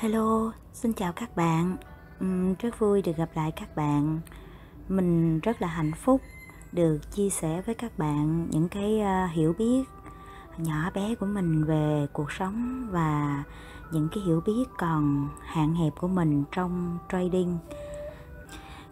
[0.00, 1.76] Hello, xin chào các bạn.
[2.58, 4.20] Rất vui được gặp lại các bạn.
[4.88, 6.20] Mình rất là hạnh phúc
[6.72, 9.84] được chia sẻ với các bạn những cái ờ, hiểu biết
[10.58, 13.44] nhỏ bé của mình về cuộc sống và
[13.92, 17.58] những cái hiểu biết còn hạn hẹp của mình trong trading.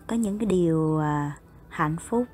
[0.07, 1.31] Có những cái điều ờ,
[1.69, 2.25] hạnh phúc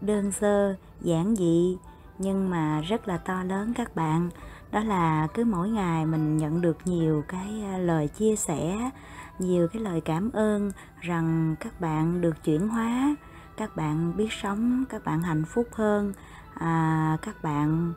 [0.00, 1.76] đơn sơ, giản dị
[2.18, 4.30] nhưng mà rất là to lớn các bạn
[4.72, 8.90] đó là cứ mỗi ngày mình nhận được nhiều cái à, lời chia sẻ
[9.38, 13.16] nhiều cái lời cảm ơn rằng các bạn được chuyển hóa
[13.56, 16.12] các bạn biết sống các bạn hạnh phúc hơn
[16.54, 17.92] à, các bạn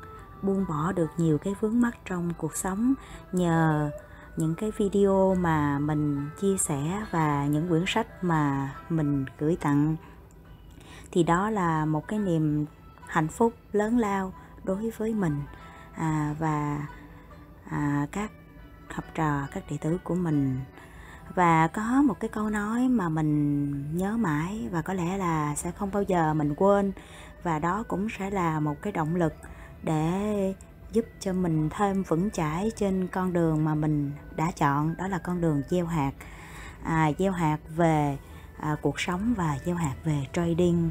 [0.46, 2.94] buông bỏ được nhiều cái vướng mắc trong cuộc sống.
[3.32, 3.92] Nhờ
[4.38, 9.96] những cái video mà mình chia sẻ và những quyển sách mà mình gửi tặng
[11.12, 12.66] thì đó là một cái niềm
[13.08, 14.34] hạnh phúc lớn lao
[14.64, 15.42] đối với mình
[15.98, 16.88] à, và
[17.70, 18.32] à, các
[18.90, 20.60] học trò các đệ tử của mình.
[21.36, 25.72] Và có một cái câu nói mà mình nhớ mãi và có lẽ là sẽ
[25.72, 26.92] không bao giờ mình quên
[27.44, 29.34] và đó cũng sẽ là một cái động lực
[29.84, 30.54] để
[30.92, 35.18] giúp cho mình thêm vững chãi trên con đường mà mình đã chọn đó là
[35.18, 36.12] con đường gieo hạt.
[36.84, 38.18] À, gieo hạt về
[38.60, 40.90] à, cuộc sống và gieo hạt về trading.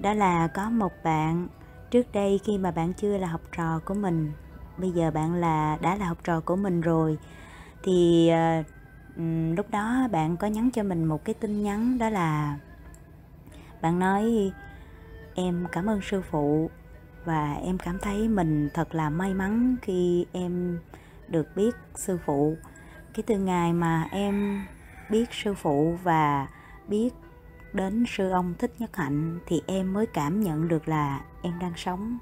[0.00, 1.48] Đó là có một bạn
[1.94, 4.32] trước đây khi mà bạn chưa là học trò của mình
[4.78, 7.18] bây giờ bạn là đã là học trò của mình rồi
[7.82, 8.66] thì uh,
[9.56, 12.58] lúc đó bạn có nhắn cho mình một cái tin nhắn đó là
[13.82, 14.52] bạn nói
[15.34, 16.70] em cảm ơn sư phụ
[17.24, 20.78] và em cảm thấy mình thật là may mắn khi em
[21.28, 22.56] được biết sư phụ.
[23.14, 24.64] Cái từ ngày mà em
[25.10, 26.48] biết sư phụ và
[26.88, 27.10] biết
[27.74, 31.72] đến sư ông thích nhất hạnh thì em mới cảm nhận được là em đang
[31.76, 32.18] sống.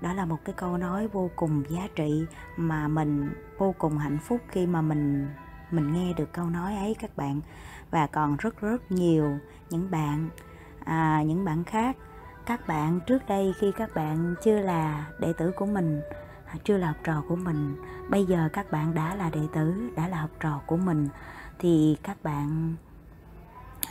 [0.00, 2.24] Đó là một cái câu nói vô cùng giá trị
[2.56, 5.28] mà mình vô cùng hạnh phúc khi mà mình
[5.70, 7.40] mình nghe được câu nói ấy các bạn.
[7.90, 9.38] Và còn rất rất nhiều
[9.70, 10.28] những bạn
[10.84, 11.96] à, những bạn khác.
[12.46, 16.00] Các bạn trước đây khi các bạn chưa là đệ tử của mình
[16.46, 17.76] à, chưa là học trò của mình
[18.08, 21.08] bây giờ các bạn đã là đệ tử đã là học trò của mình
[21.58, 22.74] thì các bạn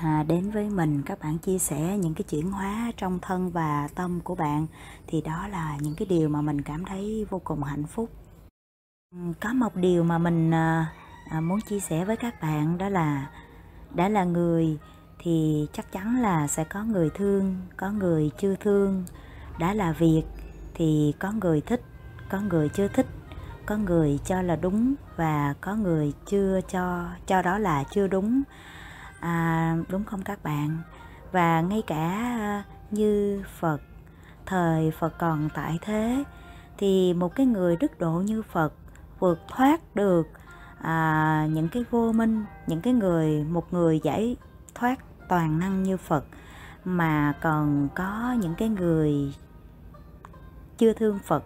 [0.04, 3.88] à, đến với mình các bạn chia sẻ những cái chuyển hóa trong thân và
[3.96, 4.68] tâm của bạn
[5.08, 8.10] thì đó là những cái điều mà mình cảm thấy vô cùng hạnh phúc.
[9.42, 10.94] Có một điều mà mình à,
[11.30, 13.30] à, muốn chia sẻ với các bạn đó là
[13.96, 14.78] đã là người
[15.20, 19.06] thì chắc chắn là sẽ có người thương có người chưa thương.
[19.60, 20.24] Đã là việc
[20.74, 21.82] thì có người thích
[22.30, 23.08] có người chưa thích
[23.66, 28.42] có người cho là đúng và có người chưa cho cho đó là chưa đúng
[29.20, 30.78] à, đúng không các bạn?
[31.32, 33.82] Và ngay cả à, như phật
[34.46, 36.24] thời phật còn tại thế
[36.78, 38.74] thì một cái người đức độ như phật
[39.20, 40.28] vượt thoát được
[40.82, 44.36] à, những cái vô minh những cái người một người giải
[44.76, 46.26] thoát toàn năng như phật
[46.86, 49.34] mà còn có những cái người
[50.78, 51.44] chưa thương phật.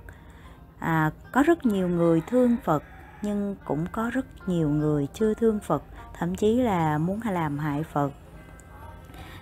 [0.79, 2.83] À, có rất nhiều người thương phật
[3.21, 5.83] nhưng cũng có rất nhiều người chưa thương phật
[6.23, 8.11] thậm chí là muốn làm hại Phật.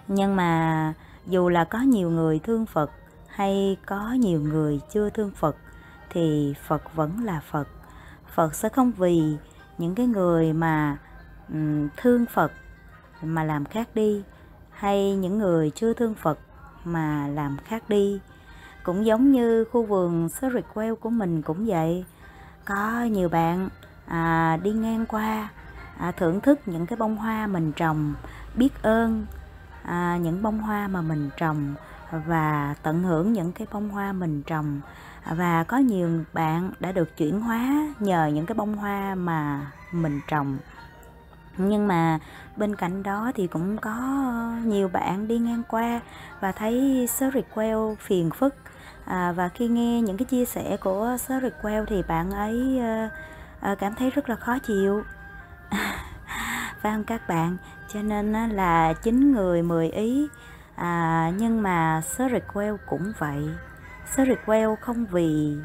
[0.08, 0.94] Nhưng mà
[1.28, 2.92] dù là có nhiều người thương Phật
[3.28, 5.56] hay có nhiều người chưa thương Phật
[6.10, 7.68] thì Phật vẫn là Phật.
[8.34, 9.38] Phật sẽ không vì
[9.78, 10.98] những cái người mà
[11.98, 12.52] thương Phật
[13.22, 14.24] mà làm khác đi
[14.72, 16.40] hay những người chưa thương Phật
[16.84, 18.20] mà làm khác đi.
[18.84, 22.06] Cũng giống như khu vườn Sriquel của mình cũng vậy.
[22.66, 23.70] Có nhiều bạn
[24.06, 25.50] à, đi ngang qua
[25.98, 28.14] à, thưởng thức những cái bông hoa mình trồng
[28.56, 29.26] biết ơn
[29.84, 31.74] à, những bông hoa mà mình trồng
[32.26, 34.82] và tận hưởng những cái bông hoa mình trồng.
[35.36, 40.22] Và có nhiều bạn đã được chuyển hóa nhờ những cái bông hoa mà mình
[40.28, 40.58] trồng.
[41.58, 42.20] Nhưng mà
[42.58, 43.96] bên cạnh đó thì cũng có
[44.66, 46.00] nhiều bạn đi ngang qua
[46.40, 47.08] và thấy
[47.54, 48.56] Quell phiền phức.
[49.06, 51.18] À, và khi nghe những cái chia sẻ của
[51.62, 52.80] Quell thì bạn ấy
[53.62, 55.04] à, cảm thấy rất là khó chịu.
[56.82, 57.58] phải không các bạn?
[57.88, 60.28] Cho nên là chín người 10 ý.
[60.76, 63.50] À, nhưng mà Sriquel cũng vậy.
[64.14, 65.58] Sriquel không vì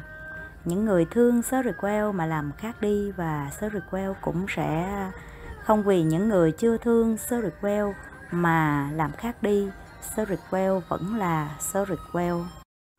[0.65, 5.09] những người thương Sriquel mà làm khác đi và Sriquel cũng sẽ
[5.63, 7.85] không vì những người chưa thương Sriquel
[8.31, 9.69] mà làm khác đi.
[10.01, 12.35] Sriquel vẫn là Sriquel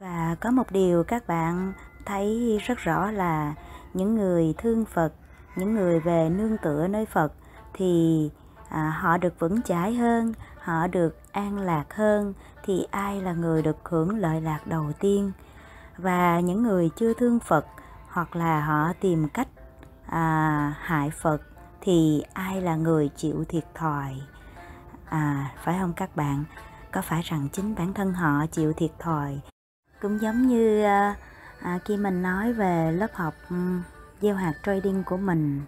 [0.00, 1.73] và có một điều các bạn
[2.06, 3.55] thấy rất rõ là
[3.94, 5.12] những người thương Phật
[5.58, 7.32] những người về nương tựa nơi Phật
[7.75, 8.31] thì
[8.69, 10.32] à, họ được vững chãi hơn
[10.69, 15.32] họ được an lạc hơn thì ai là người được hưởng lợi lạc đầu tiên?
[15.96, 17.66] Và những người chưa thương phật
[18.08, 19.49] hoặc là họ tìm cách
[20.06, 21.43] à, hại phật
[21.81, 24.16] thì ai là người chịu thiệt thòi?
[25.05, 26.44] À phải không các bạn?
[26.93, 29.40] Có phải rằng chính bản thân họ chịu thiệt thòi?
[30.02, 31.16] Cũng giống như à,
[31.62, 33.34] à, khi mình nói về lớp học
[34.20, 35.62] gieo hạt trading của mình.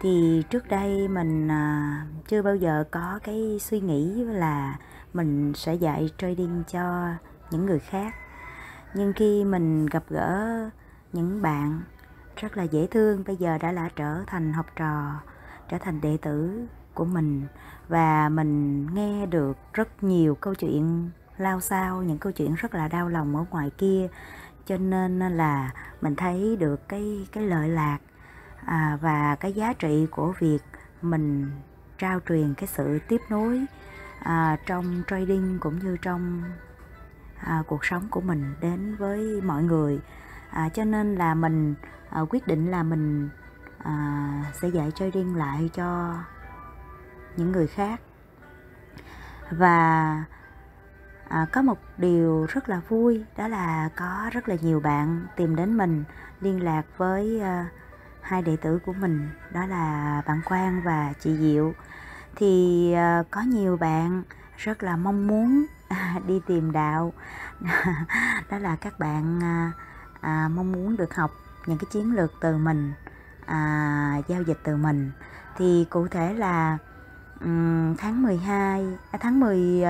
[0.00, 4.76] Thì trước đây mình à, chưa bao giờ có cái suy nghĩ là
[5.12, 7.08] mình sẽ dạy trading cho
[7.50, 8.14] những người khác.
[8.94, 10.70] Nhưng khi mình gặp gỡ
[11.12, 11.82] những bạn
[12.36, 15.20] rất là dễ thương, bây giờ đã là trở thành học trò,
[15.68, 17.46] trở thành đệ tử của mình.
[17.88, 22.88] Và mình nghe được rất nhiều câu chuyện lao sao những câu chuyện rất là
[22.88, 24.08] đau lòng ở ngoài kia
[24.66, 25.70] cho nên là
[26.00, 27.98] mình thấy được cái cái lợi lạc
[28.64, 30.62] à, và cái giá trị của việc
[31.02, 31.50] mình
[31.98, 33.66] trao truyền cái sự tiếp nối
[34.18, 36.42] à, trong trading cũng như trong
[37.40, 40.00] à, cuộc sống của mình đến với mọi người.
[40.50, 41.74] À, cho nên là mình
[42.10, 43.28] à, quyết định là mình
[43.78, 46.14] à, sẽ dạy trading lại cho
[47.36, 48.00] những người khác.
[49.50, 50.24] Và
[51.28, 55.56] à, có một điều rất là vui đó là có rất là nhiều bạn tìm
[55.56, 56.04] đến mình
[56.40, 57.68] liên lạc với à,
[58.20, 61.74] hai đệ tử của mình đó là bạn Quang và chị Diệu.
[62.36, 64.22] Thì à, có nhiều bạn
[64.56, 67.12] rất là mong muốn à, đi tìm đạo.
[68.50, 69.72] Đó là các bạn à,
[70.20, 71.30] à, mong muốn được học
[71.66, 72.92] những cái chiến lược từ mình
[73.46, 75.10] à, giao dịch từ mình.
[75.56, 76.78] Thì cụ thể là
[77.40, 79.84] um, tháng 12 à, tháng 10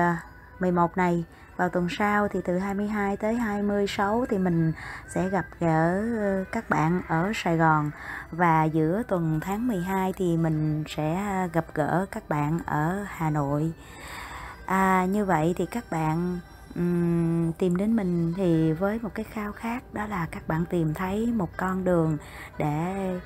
[0.59, 1.25] 11 này
[1.57, 4.73] vào tuần sau thì từ 22 tới 26 thì mình
[5.07, 7.91] sẽ gặp gỡ ờ, các bạn ở Sài Gòn
[8.31, 13.29] và giữa tuần tháng 12 thì mình sẽ ờ, gặp gỡ các bạn ở Hà
[13.29, 13.73] Nội.
[14.65, 16.39] À, như vậy thì các bạn
[16.75, 20.93] um, tìm đến mình thì với một cái khao khát đó là các bạn tìm
[20.93, 22.17] thấy một con đường
[22.57, 23.19] để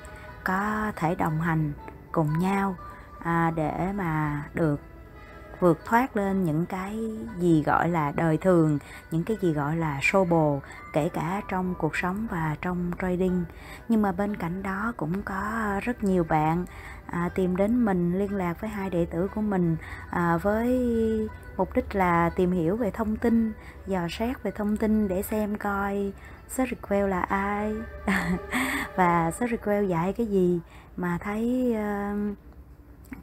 [0.44, 1.72] có thể đồng hành
[2.12, 2.76] cùng nhau
[3.18, 4.80] à, để mà được
[5.62, 6.98] vượt thoát lên những cái
[7.38, 8.78] gì gọi là đời thường
[9.10, 10.60] những cái gì gọi là xô bồ
[10.92, 13.44] kể cả trong cuộc sống và trong trading.
[13.88, 15.40] Nhưng mà bên cạnh đó cũng có
[15.82, 16.64] rất nhiều bạn
[17.06, 19.76] à, tìm đến mình liên lạc với hai đệ tử của mình
[20.10, 20.68] à, với
[21.56, 23.52] mục đích là tìm hiểu về thông tin
[23.86, 26.12] dò xét về thông tin để xem coi
[26.48, 27.74] Seriquel là ai
[28.96, 30.60] và Seriquel dạy cái gì
[30.96, 32.36] mà thấy uh,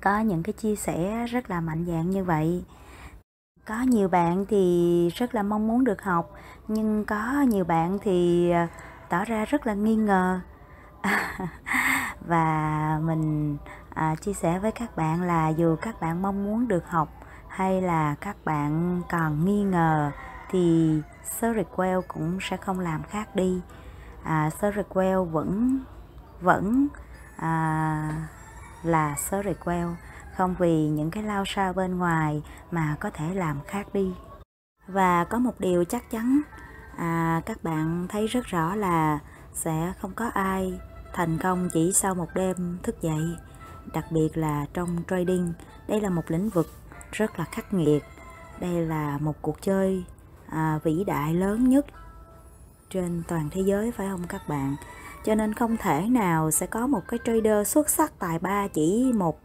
[0.02, 2.64] có những cái chia sẻ rất là mạnh dạn như vậy.
[3.66, 6.32] Có nhiều bạn thì rất là mong muốn được học
[6.68, 8.68] nhưng có nhiều bạn thì à,
[9.10, 10.40] tỏ ra rất là nghi ngờ.
[12.28, 13.58] Và mình
[13.90, 17.10] à, chia sẻ với các bạn là dù các bạn mong muốn được học
[17.48, 20.12] hay là các bạn còn nghi ngờ
[20.50, 20.94] thì
[21.40, 23.62] Searchwell cũng sẽ không làm khác đi.
[24.24, 25.80] À, Searchwell vẫn
[26.42, 26.88] vẫn
[27.36, 28.12] à,
[28.84, 29.96] là Searchwell
[30.36, 34.14] không vì những cái lao sao bên ngoài mà có thể làm khác đi.
[34.88, 36.42] Và có một điều chắc chắn
[36.98, 39.20] à, các bạn thấy rất rõ là
[39.54, 40.80] sẽ không có ai
[41.14, 43.24] thành công chỉ sau một đêm thức dậy
[43.94, 45.54] đặc biệt là trong trading.
[45.88, 46.68] Đây là một lĩnh vực
[47.12, 48.04] rất là khắc nghiệt.
[48.60, 50.04] Đây là một cuộc chơi
[50.50, 51.86] à, vĩ đại lớn nhất
[52.90, 54.76] trên toàn thế giới phải không các bạn?
[55.26, 59.12] Cho nên không thể nào sẽ có một cái trader xuất sắc tài ba chỉ
[59.16, 59.40] một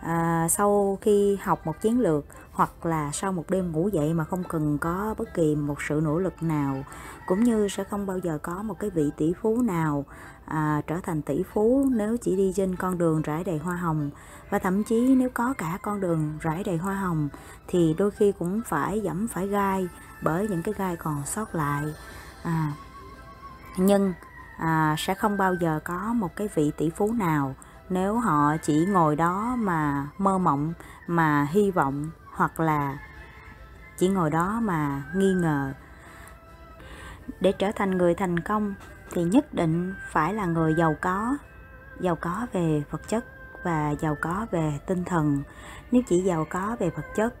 [0.00, 4.24] à, sau khi học một chiến lược hoặc là sau một đêm ngủ dậy mà
[4.24, 6.84] không cần có bất kỳ một sự nỗ lực nào.
[7.26, 10.04] Cũng như sẽ không bao giờ có một cái vị tỷ phú nào
[10.44, 14.10] à, trở thành tỷ phú nếu chỉ đi trên con đường rải đầy hoa hồng.
[14.50, 17.28] Và thậm chí nếu có cả con đường rải đầy hoa hồng
[17.68, 19.88] thì đôi khi cũng phải dẫm phải gai
[20.22, 21.84] bởi những cái gai còn sót lại.
[22.42, 22.72] À,
[23.76, 24.12] nhưng
[24.56, 27.54] à, sẽ không bao giờ có một cái vị tỷ phú nào
[27.88, 30.72] nếu họ chỉ ngồi đó mà mơ mộng
[31.06, 32.98] mà hy vọng hoặc là
[33.98, 35.72] chỉ ngồi đó mà nghi ngờ.
[37.40, 38.74] Để trở thành người thành công
[39.10, 41.36] thì nhất định phải là người giàu có
[42.00, 43.24] giàu có về vật chất
[43.62, 45.42] và giàu có về tinh thần.
[45.90, 47.34] Nếu chỉ giàu có về vật chất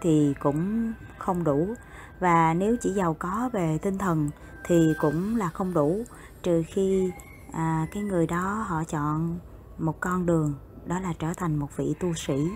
[0.00, 1.74] thì cũng không đủ
[2.20, 4.30] và nếu chỉ giàu có về tinh thần
[4.64, 6.04] thì cũng là không đủ
[6.42, 7.10] trừ khi
[7.52, 9.38] à, cái người đó họ chọn
[9.78, 10.54] một con đường
[10.86, 12.48] đó là trở thành một vị tu sĩ.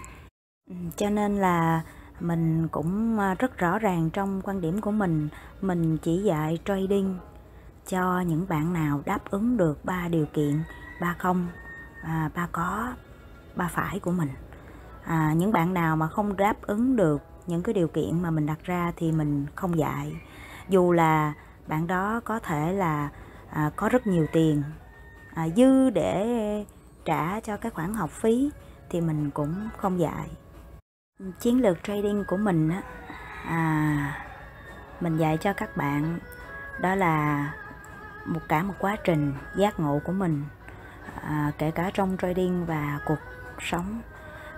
[0.71, 1.83] Ừ, cho nên là
[2.21, 5.29] mình cũng à, rất rõ ràng trong quan điểm của mình
[5.61, 7.19] mình chỉ dạy trading
[7.87, 10.63] cho những bạn nào đáp ứng được ba điều kiện
[11.01, 11.49] ba không
[12.03, 12.93] à, ba có
[13.57, 14.29] ba phải của mình.
[15.05, 18.47] À, những bạn nào mà không đáp ứng được những cái điều kiện mà mình
[18.47, 20.17] đặt ra thì mình không dạy.
[20.69, 21.33] Dù là
[21.67, 23.11] bạn đó có thể là
[23.51, 24.63] à, có rất nhiều tiền.
[25.35, 26.65] À, dư để
[27.05, 28.51] trả cho cái khoản học phí
[28.91, 30.29] thì mình cũng không dạy.
[31.41, 32.83] Chiến lược trading của mình á
[33.47, 34.19] à,
[35.01, 36.19] mình dạy cho các bạn
[36.81, 37.53] đó là
[38.25, 40.45] một cả một quá trình giác ngộ của mình
[41.23, 43.19] à, kể cả trong trading và cuộc
[43.61, 44.01] sống.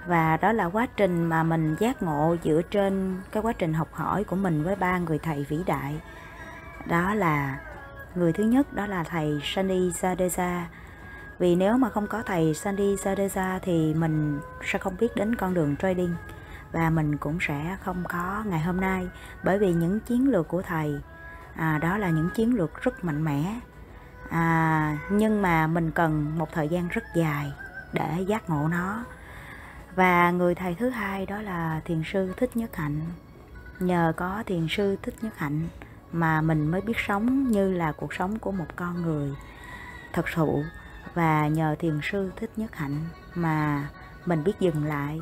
[0.07, 3.89] Và đó là quá trình mà mình giác ngộ dựa trên cái quá trình học
[3.93, 6.01] hỏi của mình với ba người thầy vĩ đại.
[6.87, 7.61] Đó là
[8.17, 10.63] người thứ nhất đó là thầy Sandy Sadeza
[11.39, 15.55] vì nếu mà không có thầy Sandy Sadeza thì mình sẽ không biết đến con
[15.55, 16.15] đường trading
[16.73, 19.09] và mình cũng sẽ không có ngày hôm nay
[19.45, 21.01] bởi vì những chiến lược của thầy
[21.57, 23.61] à, đó là những chiến lược rất mạnh mẽ.
[24.31, 27.53] À, nhưng mà mình cần một thời gian rất dài
[27.93, 29.05] để giác ngộ nó.
[29.95, 33.01] Và người thầy thứ hai đó là thiền sư thích nhất hạnh.
[33.81, 35.69] Nhờ có thiền sư thích nhất hạnh
[36.13, 39.35] mà mình mới biết sống như là cuộc sống của một con người
[40.13, 40.47] thật sự.
[41.15, 43.89] Và nhờ thiền sư thích nhất hạnh mà
[44.27, 45.21] mình biết dừng lại.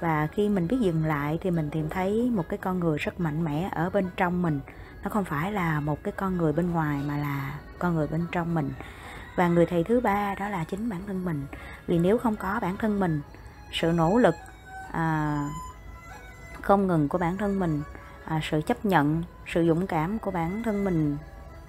[0.00, 3.20] Và khi mình biết dừng lại thì mình tìm thấy một cái con người rất
[3.20, 4.60] mạnh mẽ ở bên trong mình.
[5.04, 8.26] Nó không phải là một cái con người bên ngoài mà là con người bên
[8.32, 8.72] trong mình.
[9.36, 11.46] Và người thầy thứ ba đó là chính bản thân mình.
[11.86, 13.20] Vì nếu không có bản thân mình
[13.72, 14.34] sự nỗ lực
[14.92, 15.38] à,
[16.62, 17.82] không ngừng của bản thân mình
[18.24, 21.16] à, sự chấp nhận sự dũng cảm của bản thân mình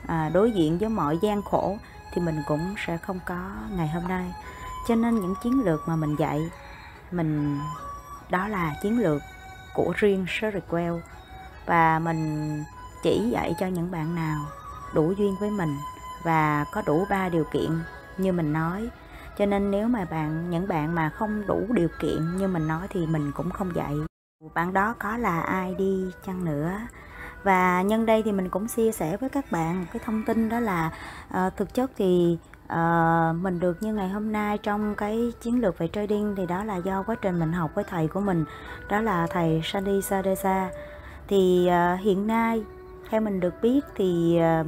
[0.08, 1.78] à, đối diện với mọi gian khổ
[2.14, 4.34] thì mình cũng sẽ không có ngày hôm nay.
[4.88, 6.42] Cho nên những chiến lược mà mình dạy
[7.12, 7.60] mình
[8.30, 9.22] đó là chiến lược
[9.76, 10.60] của riêng Sherry
[11.66, 12.64] và mình
[13.04, 14.46] chỉ dạy cho những bạn nào
[14.94, 15.78] đủ duyên với mình
[16.24, 17.80] và có đủ ba điều kiện
[18.18, 18.90] như mình nói.
[19.38, 22.88] Cho nên nếu mà bạn những bạn mà không đủ điều kiện như mình nói
[22.90, 24.13] thì mình cũng không dạy
[24.54, 26.72] bạn đó có là ai đi chăng nữa.
[27.44, 30.50] Và nhân đây thì mình cũng chia sẻ với các bạn một cái thông tin
[30.50, 30.92] đó là
[31.30, 35.78] uh, thực chất thì uh, mình được như ngày hôm nay trong cái chiến lược
[35.78, 38.46] về trading thì đó là do quá trình mình học với thầy của mình
[38.90, 40.70] đó là thầy Sandy Sadeza
[41.28, 42.64] thì uh, hiện nay
[43.10, 44.68] theo mình được biết thì uh,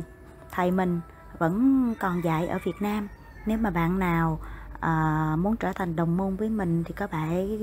[0.51, 0.99] thầy mình
[1.37, 3.07] vẫn còn dạy ở Việt Nam.
[3.45, 4.39] Nếu mà bạn nào
[4.75, 7.57] uh, muốn trở thành đồng môn với mình thì các bạn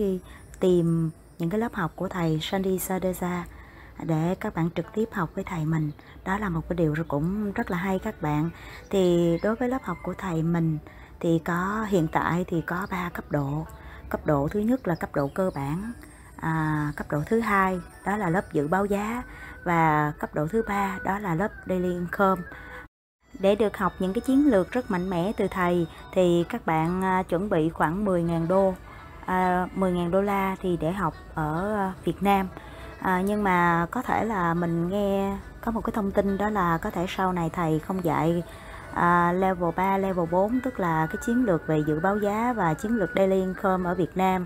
[0.60, 1.10] tìm
[1.42, 3.44] những cái lớp học của thầy Sandy Sadesa
[4.02, 5.90] để các bạn trực tiếp học với thầy mình.
[6.24, 8.50] Đó là một cái điều cũng rất là hay các bạn.
[8.90, 10.78] Thì đối với lớp học của thầy mình
[11.20, 13.66] thì có hiện tại thì có 3 cấp độ.
[14.08, 15.92] Cấp độ thứ nhất là cấp độ cơ bản
[16.36, 19.22] à, cấp độ thứ hai đó là lớp dự báo giá
[19.64, 22.42] và cấp độ thứ ba đó là lớp daily income.
[23.38, 27.02] Để được học những cái chiến lược rất mạnh mẽ từ thầy thì các bạn
[27.02, 28.74] à, chuẩn bị khoảng 10.000 đô
[29.26, 32.48] à, 10.000 đô la thì để học ở à, Việt Nam.
[33.00, 36.78] À, nhưng mà có thể là mình nghe có một cái thông tin đó là
[36.78, 38.42] có thể sau này thầy không dạy
[38.94, 42.74] à, level 3, level 4 tức là cái chiến lược về dự báo giá và
[42.74, 44.44] chiến lược daily income ở Việt Nam.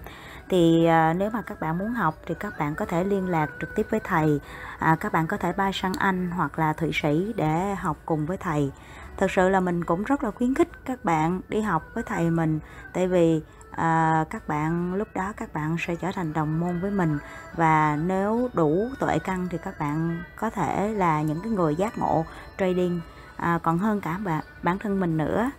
[0.48, 3.50] Thì à, nếu mà các bạn muốn học thì các bạn có thể liên lạc
[3.60, 4.40] trực tiếp với thầy.
[4.78, 8.26] À, các bạn có thể bay sang Anh hoặc là Thụy Sĩ để học cùng
[8.26, 8.72] với thầy.
[9.16, 12.30] Thật sự là mình cũng rất là khuyến khích các bạn đi học với thầy
[12.30, 12.60] mình.
[12.92, 13.40] Tại vì
[13.76, 17.18] à, các bạn lúc đó các bạn sẽ trở thành đồng môn với mình.
[17.54, 21.98] Và nếu đủ tuệ căn thì các bạn có thể là những cái người giác
[21.98, 22.24] ngộ
[22.58, 23.00] trading.
[23.36, 25.50] À, còn hơn cả bạn bản thân mình nữa.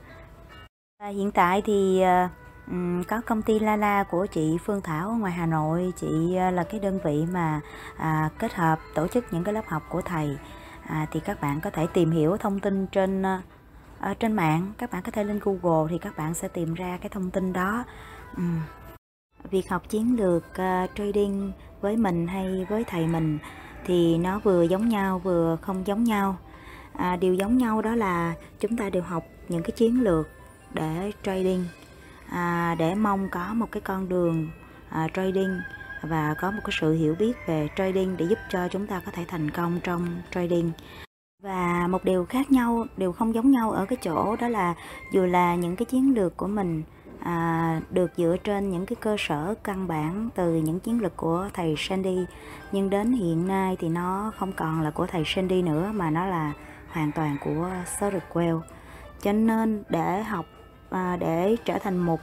[0.98, 2.30] À, hiện tại thì à,
[3.08, 5.94] có công ty Lala của chị Phương Thảo ở ngoài Hà Nội.
[5.96, 7.62] Chị à, là cái đơn vị mà
[7.98, 10.38] à, kết hợp tổ chức những cái lớp học của thầy.
[10.88, 13.42] À, thì các bạn có thể tìm hiểu thông tin trên à,
[14.00, 16.98] ở trên mạng các bạn có thể lên Google thì các bạn sẽ tìm ra
[17.02, 17.84] cái thông tin đó.
[18.38, 18.44] Ừ.
[19.52, 21.52] việc học chiến lược uh, trading
[21.82, 23.40] với mình hay với thầy mình
[23.86, 26.38] thì nó vừa giống nhau vừa không giống nhau.
[26.94, 30.28] À, điều giống nhau đó là chúng ta đều học những cái chiến lược
[30.74, 31.66] để trading.
[32.30, 34.50] À, để mong có một cái con đường
[34.90, 35.62] à, trading
[36.02, 39.12] và có một cái sự hiểu biết về trading để giúp cho chúng ta có
[39.12, 40.72] thể thành công trong trading
[41.42, 44.74] và một điều khác nhau điều không giống nhau ở cái chỗ đó là
[45.12, 46.84] dù là những cái chiến lược của mình
[47.20, 51.50] à, được dựa trên những cái cơ sở căn bản từ những chiến lược của
[51.54, 52.26] thầy Sandy.
[52.72, 56.26] Nhưng đến hiện nay thì nó không còn là của thầy Sandy nữa mà nó
[56.26, 56.54] là
[56.90, 57.70] hoàn toàn của
[58.34, 58.62] Well
[59.22, 60.46] cho nên để học
[60.90, 62.20] à, để trở thành một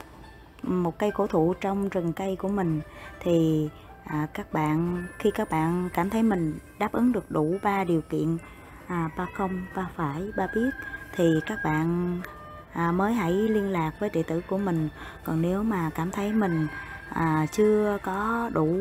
[0.63, 2.81] một cây cổ thụ trong rừng cây của mình
[3.19, 3.69] thì
[4.03, 8.01] à, các bạn khi các bạn cảm thấy mình đáp ứng được đủ ba điều
[8.01, 8.37] kiện
[8.87, 10.69] à, ba không ba phải ba biết.
[11.15, 12.19] Thì các bạn
[12.73, 14.89] à, mới hãy liên lạc với đệ tử của mình.
[15.23, 16.67] Còn nếu mà cảm thấy mình
[17.09, 18.77] à, chưa có đủ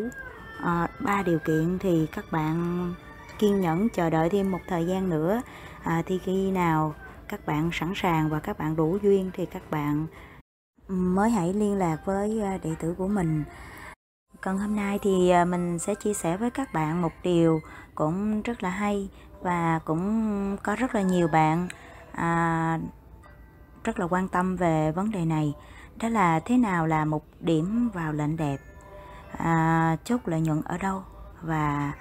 [0.62, 2.94] à, ba điều kiện thì các bạn
[3.38, 5.40] kiên nhẫn chờ đợi thêm một thời gian nữa.
[5.82, 6.94] À, thì khi nào
[7.28, 10.06] các bạn sẵn sàng và các bạn đủ duyên thì các bạn
[10.88, 13.44] mới hãy liên lạc với à, đệ tử của mình.
[14.40, 17.60] Còn hôm nay thì à, mình sẽ chia sẻ với các bạn một điều
[17.94, 19.08] cũng rất là hay
[19.44, 21.68] và cũng có rất là nhiều bạn
[22.12, 22.78] à,
[23.84, 25.54] rất là quan tâm về vấn đề này.
[26.02, 28.56] Đó là thế nào là một điểm vào lệnh đẹp?
[29.38, 31.02] À, chốt lợi nhuận ở đâu?
[31.42, 31.92] Và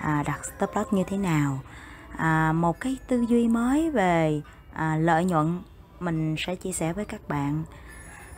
[0.00, 1.58] à, đặt stop loss như thế nào?
[2.16, 5.62] À, một cái tư duy mới về à, lợi nhuận
[6.00, 7.64] mình sẽ chia sẻ với các bạn.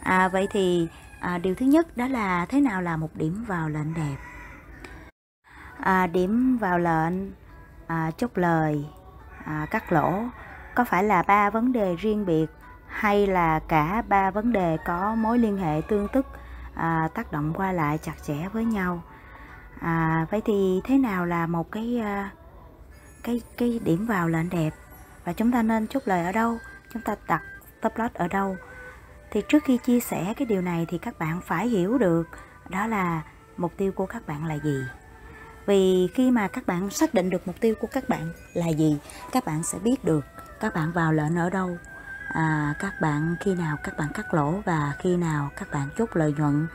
[0.03, 0.89] À, vậy thì
[1.21, 4.17] à, điều thứ nhất đó là thế nào là một điểm vào lệnh đẹp?
[5.81, 7.15] À, điểm vào lệnh
[7.87, 8.87] à, chốt lời.
[9.45, 10.23] À, cắt lỗ.
[10.75, 12.47] Có phải là ba vấn đề riêng biệt
[12.87, 16.27] hay là cả ba vấn đề có mối liên hệ tương tức
[16.75, 19.03] à, tác động qua lại chặt chẽ với nhau?
[19.81, 22.31] À, vậy thì thế nào là một cái à,
[23.23, 24.71] cái cái điểm vào lệnh đẹp?
[25.25, 26.59] Và chúng ta nên chốt lời ở đâu?
[26.93, 27.43] Chúng ta đặt
[27.81, 28.57] top loss ở đâu?
[29.31, 32.29] Thì trước khi chia sẻ cái điều này thì các bạn phải hiểu được
[32.69, 33.23] đó là
[33.57, 34.83] mục tiêu của các bạn là gì
[35.67, 38.99] vì khi mà các bạn xác định được mục tiêu của các bạn là gì
[39.33, 40.25] các bạn sẽ biết được
[40.61, 41.77] các bạn vào lệnh ở đâu.
[42.29, 46.09] À, các bạn khi nào các bạn cắt lỗ và khi nào các bạn chốt
[46.13, 46.67] lợi nhuận.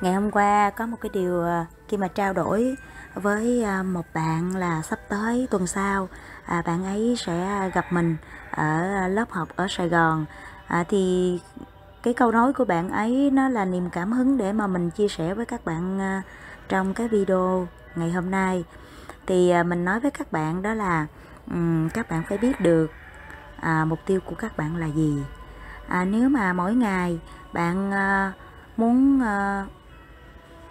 [0.00, 2.76] Ngày hôm qua có một cái điều à, khi mà trao đổi
[3.14, 6.08] với à, một bạn là sắp tới tuần sau
[6.44, 8.16] à, bạn ấy sẽ gặp mình
[8.50, 10.26] ở lớp học ở Sài Gòn.
[10.66, 11.40] À, thì
[12.02, 15.08] cái câu nói của bạn ấy nó là niềm cảm hứng để mà mình chia
[15.08, 16.22] sẻ với các bạn à,
[16.68, 18.64] trong cái video ngày hôm nay.
[19.26, 21.06] Thì à, mình nói với các bạn đó là
[21.50, 22.90] um, các bạn phải biết được
[23.60, 25.22] à, mục tiêu của các bạn là gì.
[25.88, 27.18] À, nếu mà mỗi ngày
[27.52, 28.32] bạn à,
[28.76, 29.66] muốn à,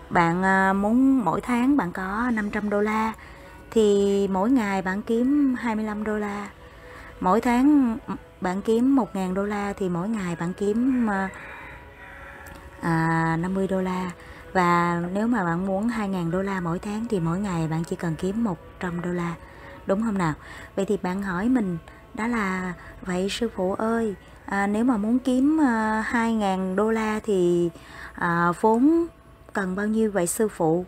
[0.09, 3.13] bạn à, muốn mỗi tháng bạn có 500 đô la
[3.71, 6.49] thì mỗi ngày bạn kiếm 25 đô la.
[7.19, 7.97] Mỗi tháng
[8.41, 11.29] bạn kiếm 1.000 đô la thì mỗi ngày bạn kiếm à,
[12.81, 14.11] à 50 đô la
[14.55, 17.95] và nếu mà bạn muốn 2.000 đô la mỗi tháng thì mỗi ngày bạn chỉ
[17.95, 19.35] cần kiếm 100 đô la.
[19.85, 20.33] Đúng không nào?
[20.75, 21.77] Vậy thì bạn hỏi mình
[22.13, 27.19] đó là vậy sư phụ ơi à, nếu mà muốn kiếm à, 2.000 đô la
[27.23, 27.69] thì
[28.13, 29.05] à, vốn
[29.53, 30.85] cần bao nhiêu vậy sư phụ?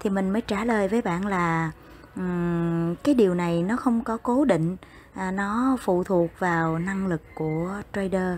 [0.00, 1.70] Thì mình mới trả lời với bạn là
[2.16, 4.76] um, cái điều này nó không có cố định
[5.14, 8.36] à, nó phụ thuộc vào năng lực của trader.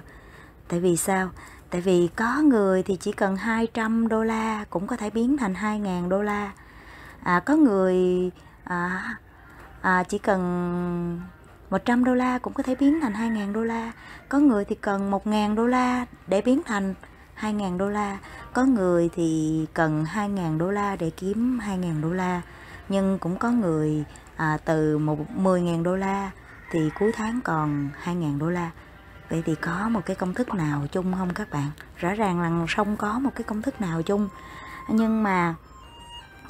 [0.68, 1.30] Tại vì sao?
[1.72, 5.54] Tại vì có người thì chỉ cần 200 đô la cũng có thể biến thành
[5.54, 6.52] 2.000 đô la.
[7.22, 8.30] À, có người
[8.64, 9.02] à,
[9.80, 11.20] à, chỉ cần
[11.70, 13.92] 100 đô la cũng có thể biến thành 2.000 đô la.
[14.28, 16.94] Có người thì cần 1.000 đô la để biến thành
[17.40, 18.18] 2.000 đô la.
[18.52, 22.42] Có người thì cần 2.000 đô la để kiếm 2.000 đô la.
[22.88, 24.04] Nhưng cũng có người
[24.36, 26.30] à, từ 10.000 đô la
[26.70, 28.70] thì cuối tháng còn 2.000 đô la
[29.32, 31.70] vậy thì có một cái công thức nào chung không các bạn?
[31.96, 34.28] Rõ ràng là không có một cái công thức nào chung.
[34.88, 35.54] Nhưng mà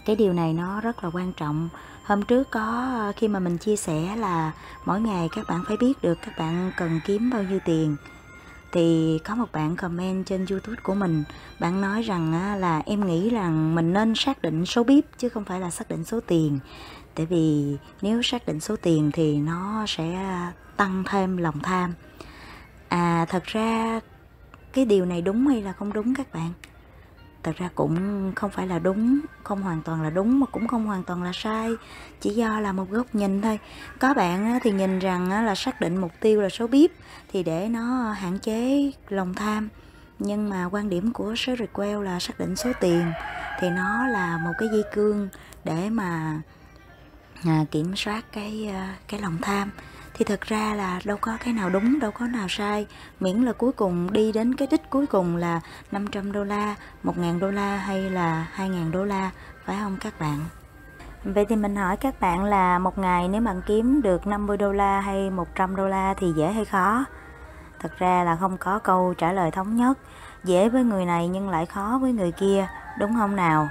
[0.05, 1.69] cái điều này nó rất là quan trọng.
[2.05, 4.53] Hôm trước có, khi mà mình chia sẻ là
[4.85, 7.97] mỗi ngày các bạn phải biết được các bạn cần kiếm bao nhiêu tiền,
[8.73, 11.25] thì có một bạn comment trên youtube của mình,
[11.61, 15.45] bạn nói rằng là em nghĩ rằng mình nên xác định số bếp chứ không
[15.45, 16.59] phải là xác định số tiền.
[17.15, 20.37] Tại vì nếu xác định số tiền thì nó sẽ
[20.77, 21.95] tăng thêm lòng tham
[22.93, 24.01] à thật ra
[24.73, 26.53] cái điều này đúng hay là không đúng các bạn?
[27.43, 30.87] Thật ra cũng không phải là đúng, không hoàn toàn là đúng mà cũng không
[30.87, 31.71] hoàn toàn là sai.
[32.21, 33.59] Chỉ do là một góc nhìn thôi.
[33.99, 36.91] Có bạn thì nhìn rằng là xác định mục tiêu là số bếp
[37.29, 39.69] thì để nó hạn chế lòng tham.
[40.19, 43.13] Nhưng mà quan điểm của Sherry Quell là xác định số tiền
[43.59, 45.29] thì nó là một cái dây cương
[45.65, 46.41] để mà
[47.45, 49.71] à, kiểm soát cái à, cái lòng tham
[50.15, 52.87] thì thật ra là đâu có cái nào đúng, đâu có nào sai
[53.21, 55.61] miễn là cuối cùng đi đến cái đích cuối cùng là
[55.93, 59.31] 500 đô la 1.000 đô la hay là 2.000 đô la,
[59.65, 60.39] phải không các bạn
[61.25, 64.73] Vậy thì mình hỏi các bạn là một ngày nếu bạn kiếm được 50 đô
[64.73, 67.05] la hay 100 đô la thì dễ hay khó?
[67.81, 69.99] Thật ra là không có câu trả lời thống nhất
[70.45, 73.69] Dễ với người này nhưng lại khó với người kia, Đúng không nào?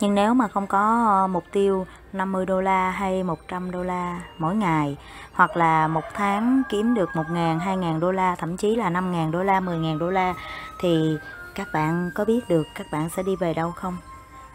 [0.00, 4.20] Nhưng nếu mà không có ờ, mục tiêu 50 đô la hay 100 đô la
[4.38, 4.96] mỗi ngày
[5.32, 9.42] hoặc là một tháng kiếm được 1.000, 2.000 đô la thậm chí là 5.000 đô
[9.42, 10.34] la, 10.000 đô la
[10.80, 11.16] thì
[11.54, 13.96] các bạn có biết được các bạn sẽ đi về đâu không?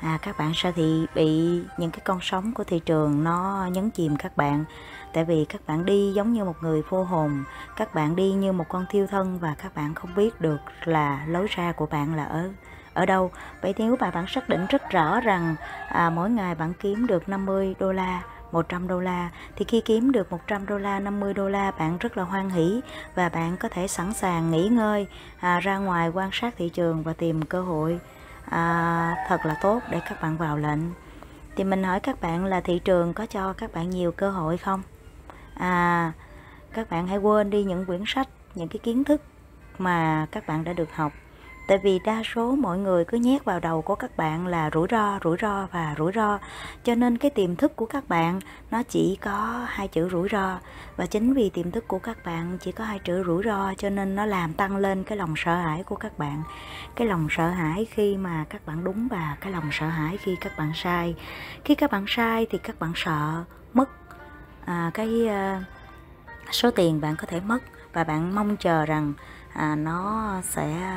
[0.01, 3.89] À, các bạn sẽ thì bị những cái con sóng của thị trường nó nhấn
[3.89, 4.65] chìm các bạn
[5.13, 7.43] tại vì các bạn đi giống như một người vô hồn
[7.75, 11.25] các bạn đi như một con thiêu thân và các bạn không biết được là
[11.27, 12.49] lối ra của bạn là ở
[12.95, 13.31] ở đâu.
[13.61, 15.55] Vậy nếu mà bạn xác định rất rõ rằng
[15.89, 19.29] à, mỗi ngày bạn kiếm được 50 đô la 100 đô la.
[19.55, 22.81] Thì khi kiếm được 100 đô la 50 đô la bạn rất là hoan hỷ
[23.15, 25.07] và bạn có thể sẵn sàng nghỉ ngơi
[25.39, 27.99] à, ra ngoài quan sát thị trường và tìm cơ hội
[28.49, 30.79] à, thật là tốt để các bạn vào lệnh.
[31.55, 34.57] Thì mình hỏi các bạn là thị trường có cho các bạn nhiều cơ hội
[34.57, 34.81] không?
[35.53, 36.11] À
[36.75, 39.21] các bạn hãy quên đi những quyển sách những cái kiến thức
[39.77, 41.11] mà các bạn đã được học
[41.67, 44.87] tại vì đa số mọi người cứ nhét vào đầu của các bạn là rủi
[44.91, 46.39] ro rủi ro và rủi ro.
[46.83, 48.39] Cho nên cái tiềm thức của các bạn
[48.71, 50.59] nó chỉ có hai chữ rủi ro.
[50.95, 53.89] Và chính vì tiềm thức của các bạn chỉ có hai chữ rủi ro cho
[53.89, 56.43] nên nó làm tăng lên cái lòng sợ hãi của các bạn.
[56.95, 60.35] Cái lòng sợ hãi khi mà các bạn đúng và cái lòng sợ hãi khi
[60.41, 61.15] các bạn sai.
[61.63, 63.89] Khi các bạn sai thì các bạn sợ mất
[64.65, 65.63] à, cái uh,
[66.51, 67.59] số tiền bạn có thể mất.
[67.93, 69.13] Và bạn mong chờ rằng
[69.53, 70.91] à, nó sẽ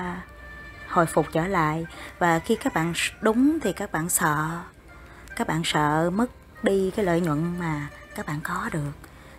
[0.88, 1.86] hồi phục trở lại.
[2.18, 4.48] Và khi các bạn đúng thì các bạn sợ
[5.38, 6.30] các bạn sợ mất
[6.62, 8.92] đi cái lợi nhuận mà các bạn có được.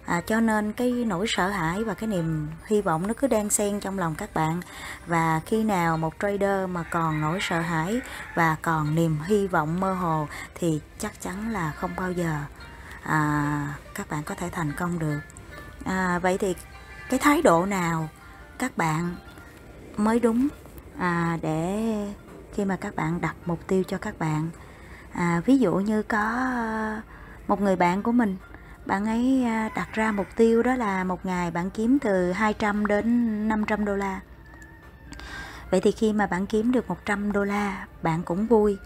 [0.05, 3.49] À, cho nên cái nỗi sợ hãi và cái niềm hy vọng nó cứ đang
[3.49, 4.61] xen trong lòng các bạn.
[5.07, 8.01] Và khi nào một trader mà còn nỗi sợ hãi
[8.35, 12.35] và còn niềm hy vọng mơ hồ thì chắc chắn là không bao giờ
[13.03, 15.19] à, các bạn có thể thành công được.
[15.85, 16.55] À, vậy thì
[17.09, 18.09] cái thái độ nào
[18.57, 19.15] các bạn
[19.97, 20.47] mới đúng?
[20.99, 21.95] À, để
[22.53, 24.49] khi mà các bạn đặt mục tiêu cho các bạn
[25.11, 26.19] à, ví dụ như có
[26.55, 27.01] ờ,
[27.47, 28.37] một người bạn của mình
[28.85, 32.85] bạn ấy ờ, đặt ra mục tiêu đó là một ngày bạn kiếm từ 200
[32.85, 34.19] đến 500 đô la
[35.71, 38.77] Vậy thì khi mà bạn kiếm được 100 đô la, bạn cũng vui.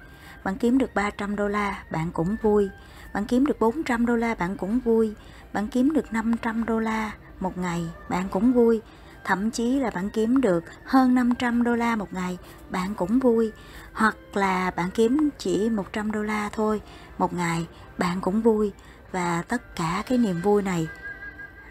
[0.43, 2.69] Bạn kiếm được 300 đô la, bạn cũng vui.
[3.13, 5.13] Bạn kiếm được 400 đô la, bạn cũng vui.
[5.53, 8.81] Bạn kiếm được 500 đô la một ngày, bạn cũng vui
[9.23, 12.37] thậm chí là bạn kiếm được hơn 500 đô la một ngày,
[12.69, 13.51] bạn cũng vui.
[13.93, 16.81] Hoặc là bạn kiếm chỉ 100 đô la thôi
[17.17, 18.71] một ngày, bạn cũng vui.
[19.11, 20.87] Và tất cả cái niềm vui này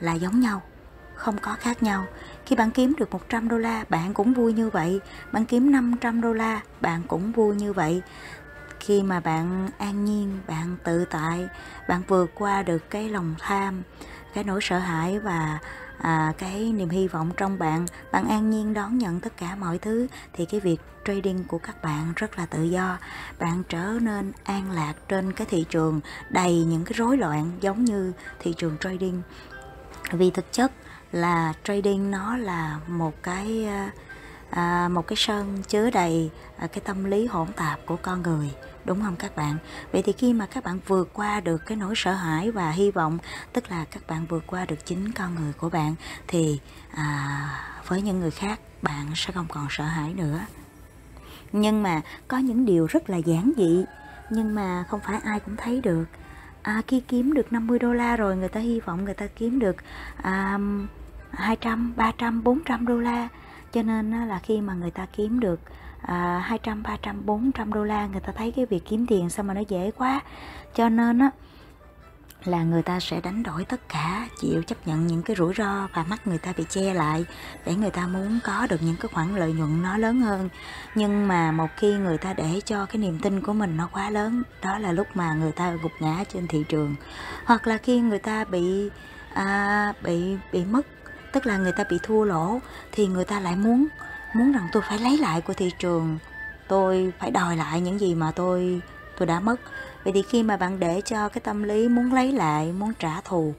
[0.00, 0.62] là giống nhau,
[1.14, 2.06] không có khác nhau.
[2.46, 5.00] Khi bạn kiếm được 100 đô la, bạn cũng vui như vậy.
[5.32, 8.02] Bạn kiếm 500 đô la, bạn cũng vui như vậy.
[8.80, 11.48] Khi mà bạn an nhiên, bạn tự tại,
[11.88, 13.82] bạn vượt qua được cái lòng tham,
[14.34, 15.58] cái nỗi sợ hãi và
[16.02, 19.78] à, cái niềm hy vọng trong bạn bạn an nhiên đón nhận tất cả mọi
[19.78, 22.98] thứ thì cái việc trading của các bạn rất là tự do.
[23.38, 27.84] Bạn trở nên an lạc trên cái thị trường đầy những cái rối loạn giống
[27.84, 29.22] như thị trường trading.
[30.12, 30.72] Vì thực chất
[31.12, 33.90] là trading nó là một cái à,
[34.50, 38.50] à một cái sân chứa đầy à, cái tâm lý hỗn tạp của con người
[38.84, 39.56] đúng không các bạn?
[39.92, 42.90] Vậy thì khi mà các bạn vượt qua được cái nỗi sợ hãi và hy
[42.90, 43.18] vọng
[43.52, 45.94] tức là các bạn vượt qua được chính con người của bạn
[46.28, 46.60] thì
[46.94, 47.48] à,
[47.86, 50.40] với những người khác bạn sẽ không còn sợ hãi nữa.
[51.52, 53.84] Nhưng mà có những điều rất là giản dị
[54.30, 56.04] nhưng mà không phải ai cũng thấy được.
[56.62, 59.58] À, khi kiếm được 50 đô la rồi người ta hy vọng người ta kiếm
[59.58, 59.76] được
[60.16, 60.58] à,
[61.30, 63.28] 200, 300, 400 đô la.
[63.72, 65.60] Cho nên là khi mà người ta kiếm được
[66.02, 69.54] à, 200, 300, 400 đô la người ta thấy cái việc kiếm tiền sao mà
[69.54, 70.20] nó dễ quá.
[70.74, 71.30] Cho nên á
[72.44, 75.88] là người ta sẽ đánh đổi tất cả chịu chấp nhận những cái rủi ro
[75.94, 77.24] và mắt người ta bị che lại
[77.66, 80.48] để người ta muốn có được những cái khoản lợi nhuận nó lớn hơn.
[80.94, 84.10] Nhưng mà một khi người ta để cho cái niềm tin của mình nó quá
[84.10, 86.94] lớn đó là lúc mà người ta gục ngã trên thị trường.
[87.44, 88.90] Hoặc là khi người ta bị
[89.34, 90.86] à, bị bị mất
[91.32, 92.58] tức là người ta bị thua lỗ
[92.92, 93.86] thì người ta lại muốn
[94.32, 96.18] muốn rằng tôi phải lấy lại của thị trường,
[96.68, 98.80] tôi phải đòi lại những gì mà tôi
[99.18, 99.60] tôi đã mất.
[100.04, 103.20] Vậy thì khi mà bạn để cho cái tâm lý muốn lấy lại, muốn trả
[103.20, 103.54] thù,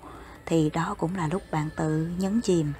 [0.45, 2.73] thì đó cũng là lúc bạn tự nhấn chìm.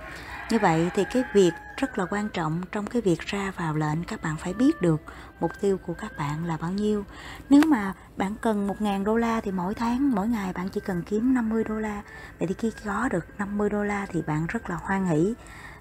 [0.49, 4.03] Như vậy thì cái việc rất là quan trọng trong cái việc ra vào lệnh,
[4.03, 5.01] các bạn phải biết được
[5.39, 7.05] mục tiêu của các bạn là bao nhiêu.
[7.49, 11.03] Nếu mà bạn cần 1.000 đô la thì mỗi tháng, mỗi ngày bạn chỉ cần
[11.03, 12.01] kiếm 50 đô la.
[12.39, 15.33] Vậy thì khi có được 50 đô la thì bạn rất là hoan hỷ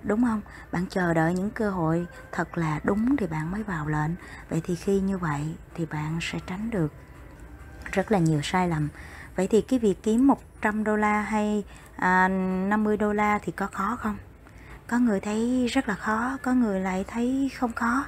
[0.04, 0.40] đúng không?
[0.72, 4.10] Bạn chờ đợi những cơ hội thật là đúng thì bạn mới vào lệnh.
[4.48, 6.92] Vậy thì khi như vậy thì bạn sẽ tránh được
[7.92, 8.88] rất là nhiều sai lầm.
[9.36, 11.64] Vậy thì cái việc kiếm 100 đô la hay
[11.96, 14.16] à, 50 đô la thì có khó không?
[14.86, 18.04] Có người thấy rất là khó có người lại thấy không khó.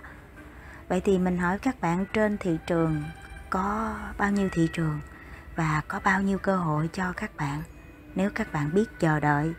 [0.88, 3.02] Vậy thì mình hỏi các bạn trên thị trường
[3.50, 5.00] có bao nhiêu thị trường
[5.57, 7.62] và có bao nhiêu cơ hội cho các bạn?
[8.14, 9.54] Nếu các bạn biết chờ đợi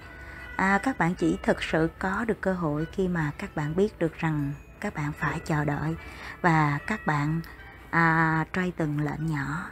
[0.55, 3.99] à, các bạn chỉ thực sự có được cơ hội khi mà các bạn biết
[3.99, 5.95] được rằng các bạn phải chờ đợi
[6.41, 7.41] và các bạn
[7.89, 9.69] à, trade từng lệnh nhỏ.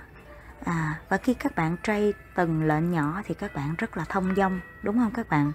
[0.66, 4.36] À, và khi các bạn trai từng lệnh nhỏ thì các bạn rất là thông
[4.36, 5.52] dong đúng không các bạn?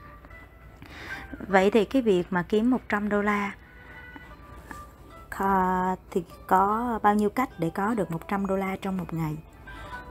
[1.49, 3.53] Vậy thì cái việc mà kiếm 100 đô la
[6.11, 9.37] thì có bao nhiêu cách để có được 100 đô la trong một ngày?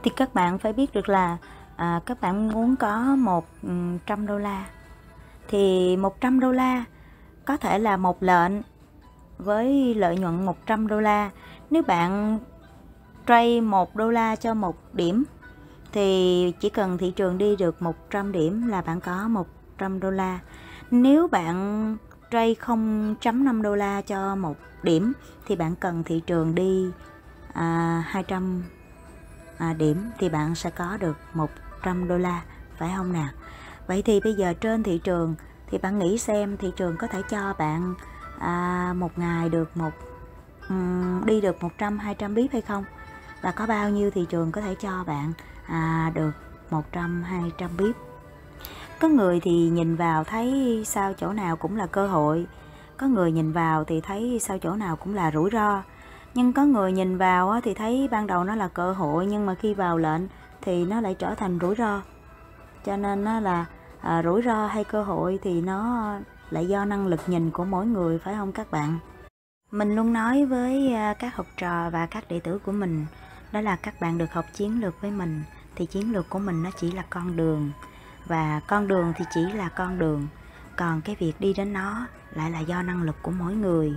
[0.02, 1.36] Thì các bạn phải biết được là
[1.76, 3.16] à, các bạn muốn có
[3.62, 4.64] 100 đô la
[5.48, 6.84] thì 100 đô la
[7.44, 8.52] có thể là một lệnh
[9.38, 11.30] với lợi nhuận 100 đô la.
[11.70, 12.38] Nếu bạn
[13.26, 15.24] trade 1 đô la cho một điểm
[15.92, 20.38] thì chỉ cần thị trường đi được 100 điểm là bạn có 100 đô la.
[20.90, 21.96] Nếu bạn
[22.30, 25.12] trade 0.5 đô la cho một điểm
[25.46, 26.90] thì bạn cần thị trường đi
[27.52, 28.62] à, 200
[29.58, 32.42] à, điểm thì bạn sẽ có được 100 đô la.
[32.78, 33.28] Phải không nào?
[33.88, 35.34] Vậy thì bây giờ trên thị trường
[35.70, 37.94] thì bạn nghĩ xem thị trường có thể cho bạn
[38.38, 39.90] à, một ngày được một
[40.68, 42.84] um, đi được 100 200 bíp hay không?
[43.42, 45.32] Và có bao nhiêu thị trường có thể cho bạn
[45.66, 46.32] à, được
[46.70, 47.96] 100 200 bíp?
[49.00, 52.46] Có người thì nhìn vào thấy sao chỗ nào cũng là cơ hội
[52.98, 55.82] có người nhìn vào thì thấy sao chỗ nào cũng là rủi ro.
[56.34, 59.54] Nhưng có người nhìn vào thì thấy ban đầu nó là cơ hội nhưng mà
[59.54, 60.22] khi vào lệnh
[60.62, 62.02] thì nó lại trở thành rủi ro.
[62.84, 63.66] Cho nên nó là
[64.00, 66.12] à, rủi ro hay cơ hội thì nó
[66.50, 68.98] lại do năng lực nhìn của mỗi người phải không các bạn?
[69.70, 73.06] Mình luôn nói với à, các học trò và các đệ tử của mình
[73.52, 75.42] đó là các bạn được học chiến lược với mình
[75.76, 77.70] thì chiến lược của mình nó chỉ là con đường
[78.26, 80.26] và con đường thì chỉ là con đường
[80.76, 83.92] còn cái việc đi đến nó lại là do năng lực của mỗi người.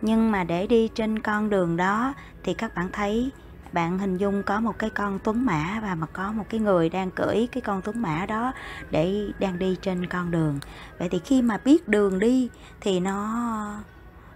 [0.00, 3.30] Nhưng mà để đi trên con đường đó thì các bạn thấy
[3.72, 6.88] bạn hình dung có một cái con tuấn mã và mà có một cái người
[6.88, 8.52] đang cưỡi cái con tuấn mã đó
[8.90, 10.58] để đang đi trên con đường.
[10.98, 12.48] Vậy thì khi mà biết đường đi
[12.80, 13.28] thì nó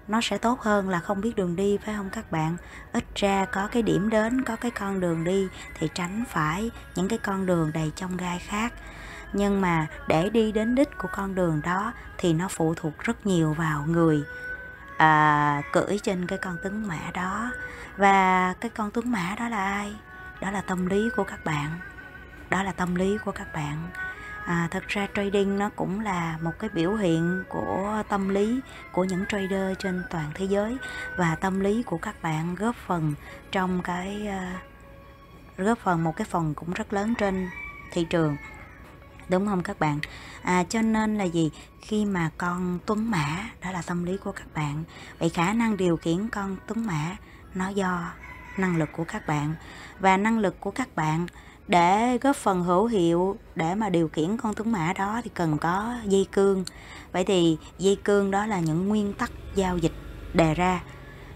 [0.09, 2.57] nó sẽ tốt hơn là không biết đường đi, phải không các bạn?
[2.93, 7.09] Ít ra có cái điểm đến, có cái con đường đi thì tránh phải những
[7.09, 8.73] cái con đường đầy trong gai khác.
[9.33, 13.27] Nhưng mà để đi đến đích của con đường đó thì nó phụ thuộc rất
[13.27, 14.23] nhiều vào người
[14.97, 17.51] à, cưỡi trên cái con tướng mã đó.
[17.97, 19.97] Và cái con tướng mã đó là ai?
[20.41, 21.79] Đó là tâm lý của các bạn.
[22.51, 23.89] Đó là tâm lý của các bạn.
[24.45, 28.61] À, thật ra trading nó cũng là một cái biểu hiện của tâm lý
[28.93, 30.77] của những trader trên toàn thế giới.
[31.17, 33.15] Và tâm lý của các bạn góp phần
[33.53, 37.49] trong cái uh, góp phần một cái phần cũng rất lớn trên
[37.93, 38.37] thị trường
[39.29, 39.99] đúng không các bạn?
[40.43, 41.51] À, cho nên là gì?
[41.81, 44.85] Khi mà con tuấn mã đó là tâm lý của các bạn
[45.19, 47.17] vậy khả năng điều khiển con tuấn mã
[47.55, 48.13] nó do
[48.57, 49.55] năng lực của các bạn.
[50.01, 51.27] Và năng lực của các bạn
[51.69, 55.59] để góp phần hữu hiệu để mà điều khiển con tuấn mã đó thì cần
[55.59, 56.65] có dây cương.
[57.13, 59.93] Vậy thì dây cương đó là những nguyên tắc giao dịch
[60.35, 60.83] đề ra.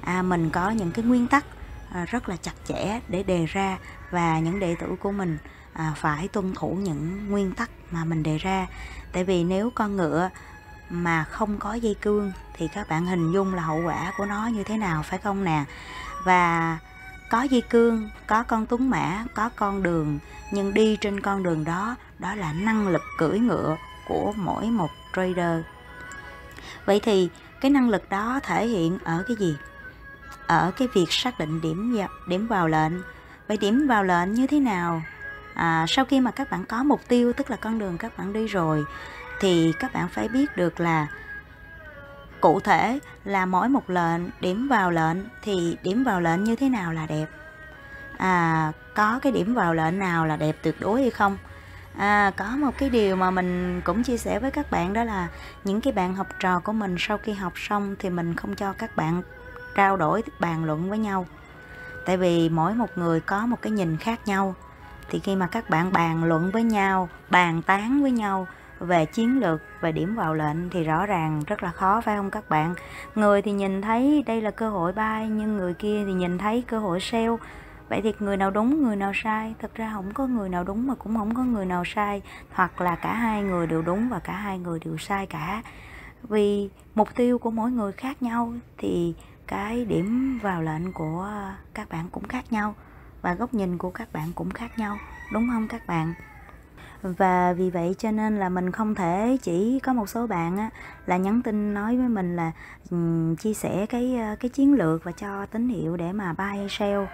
[0.00, 1.44] À, mình có những cái nguyên tắc
[1.92, 3.79] à, rất là chặt chẽ để đề ra
[4.11, 5.38] và những đệ tử của mình
[5.81, 8.66] à, phải tuân thủ những nguyên tắc mà mình đề ra.
[9.12, 10.31] Tại vì nếu con ngựa
[10.90, 14.47] mà không có dây cương thì các bạn hình dung là hậu quả của nó
[14.47, 15.64] như thế nào phải không nè?
[16.25, 16.79] Và
[17.31, 20.19] có dây cương có con tuấn mã có con đường
[20.53, 23.77] nhưng đi trên con đường đó đó là năng lực cưỡi ngựa
[24.09, 25.61] của mỗi một trader.
[26.85, 27.29] Vậy thì
[27.61, 29.57] cái năng lực đó thể hiện ở cái gì?
[30.47, 31.97] Ở cái việc xác định điểm
[32.29, 32.93] điểm vào lệnh.
[33.49, 35.03] Vậy điểm vào lệnh như thế nào?
[35.61, 38.33] À, sau khi mà các bạn có mục tiêu tức là con đường các bạn
[38.33, 38.85] đi rồi
[39.40, 41.07] thì các bạn phải biết được là
[42.40, 46.68] cụ thể là mỗi một lệnh điểm vào lệnh thì điểm vào lệnh như thế
[46.68, 47.27] nào là đẹp.
[48.18, 51.38] À có cái điểm vào lệnh nào là đẹp tuyệt đối hay không?
[51.96, 55.29] À có một cái điều mà mình cũng chia sẻ với các bạn đó là
[55.64, 58.73] những cái bạn học trò của mình sau khi học xong thì mình không cho
[58.73, 59.23] các bạn
[59.75, 61.27] trao đổi bàn luận với nhau.
[62.07, 64.55] Tại vì mỗi một người có một cái nhìn khác nhau
[65.11, 68.46] thì khi mà các bạn bàn luận với nhau, bàn tán với nhau
[68.79, 72.31] về chiến lược, về điểm vào lệnh thì rõ ràng rất là khó, phải không
[72.31, 72.75] các bạn?
[73.14, 76.64] Người thì nhìn thấy đây là cơ hội buy nhưng người kia thì nhìn thấy
[76.66, 77.35] cơ hội sell
[77.88, 79.55] vậy thì người nào đúng, người nào sai?
[79.59, 82.23] Thật ra không có người nào đúng mà cũng không có người nào sai.
[82.53, 85.62] Hoặc là cả hai người đều đúng và cả hai người đều sai cả.
[86.23, 89.14] Vì mục tiêu của mỗi người khác nhau thì
[89.46, 91.29] cái điểm vào lệnh của
[91.75, 92.75] các bạn cũng khác nhau
[93.22, 94.98] và góc nhìn của các bạn cũng khác nhau
[95.33, 96.14] đúng không các bạn?
[97.02, 100.70] Và vì vậy cho nên là mình không thể chỉ có một số bạn á,
[101.06, 102.52] là nhắn tin nói với mình là
[102.90, 106.44] um, chia sẻ cái ờ, cái chiến lược và cho tín hiệu để mà buy
[106.44, 107.04] hay sell.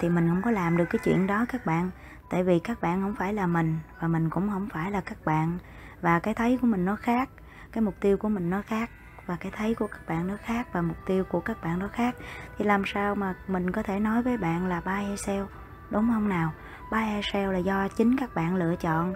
[0.00, 1.90] Thì mình không có làm được cái chuyện đó các bạn
[2.30, 5.24] tại vì các bạn không phải là mình và mình cũng không phải là các
[5.24, 5.58] bạn.
[6.00, 7.28] Và cái thấy của mình nó khác
[7.72, 8.90] cái mục tiêu của mình nó khác
[9.30, 11.88] và cái thấy của các bạn nó khác và mục tiêu của các bạn nó
[11.88, 12.14] khác,
[12.58, 15.44] thì làm sao mà mình có thể nói với bạn là buy hay sell,
[15.90, 16.52] đúng không nào?
[16.92, 19.14] Buy hay sell là do chính các bạn lựa chọn,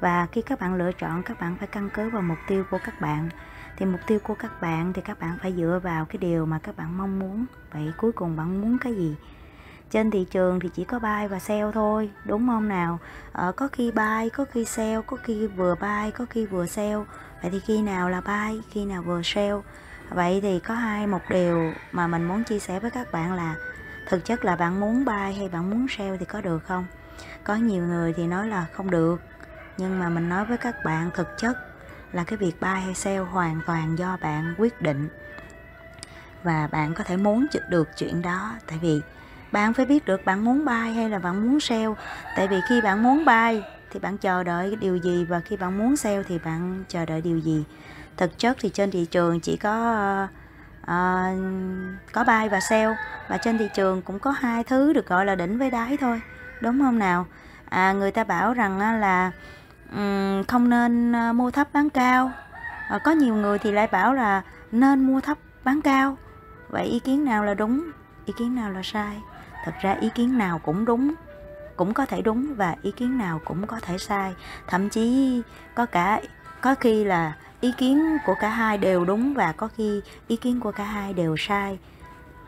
[0.00, 2.78] và khi các bạn lựa chọn, các bạn phải căn cứ vào mục tiêu của
[2.84, 3.28] các bạn.
[3.76, 6.58] Thì mục tiêu của các bạn thì các bạn phải dựa vào cái điều mà
[6.58, 7.46] các bạn mong muốn.
[7.72, 9.16] Vậy cuối cùng bạn muốn cái gì?
[9.90, 12.98] Trên thị trường thì chỉ có buy và sell thôi đúng không nào?
[13.32, 17.00] Ờ, có khi buy có khi sell có khi vừa buy có khi vừa sell.
[17.42, 19.56] Vậy thì khi nào là buy khi nào vừa sell?
[20.10, 23.54] Vậy thì có hai một điều mà mình muốn chia sẻ với các bạn là
[24.08, 26.86] thực chất là bạn muốn buy hay bạn muốn sell thì có được không?
[27.44, 29.20] Có nhiều người thì nói là không được
[29.78, 31.56] nhưng mà mình nói với các bạn thực chất
[32.12, 35.08] là cái việc buy hay sell hoàn toàn do bạn quyết định.
[36.42, 39.00] Và bạn có thể muốn được chuyện đó tại vì
[39.56, 41.92] bạn phải biết được bạn muốn buy hay là bạn muốn sell.
[42.36, 45.78] Tại vì khi bạn muốn buy thì bạn chờ đợi điều gì và khi bạn
[45.78, 47.64] muốn sell thì bạn chờ đợi điều gì.
[48.16, 49.72] Thực chất thì trên thị trường chỉ có
[50.82, 50.88] uh,
[52.12, 52.92] có buy và sell
[53.28, 56.20] và trên thị trường cũng có hai thứ được gọi là đỉnh với đáy thôi.
[56.60, 57.26] Đúng không nào?
[57.68, 59.30] À, người ta bảo rằng là
[59.92, 62.32] um, không nên ờ, mua thấp bán cao.
[62.88, 64.42] À, có nhiều người thì lại bảo là
[64.72, 66.16] nên mua thấp bán cao.
[66.68, 67.90] Vậy ý kiến nào là đúng
[68.26, 69.20] ý kiến nào là sai?
[69.66, 71.14] Thật ra ý kiến nào cũng đúng,
[71.76, 74.34] cũng có thể đúng và ý kiến nào cũng có thể sai.
[74.66, 75.42] Thậm chí
[75.74, 76.20] có cả,
[76.60, 80.60] có khi là ý kiến của cả hai đều đúng và có khi ý kiến
[80.60, 81.78] của cả hai đều sai.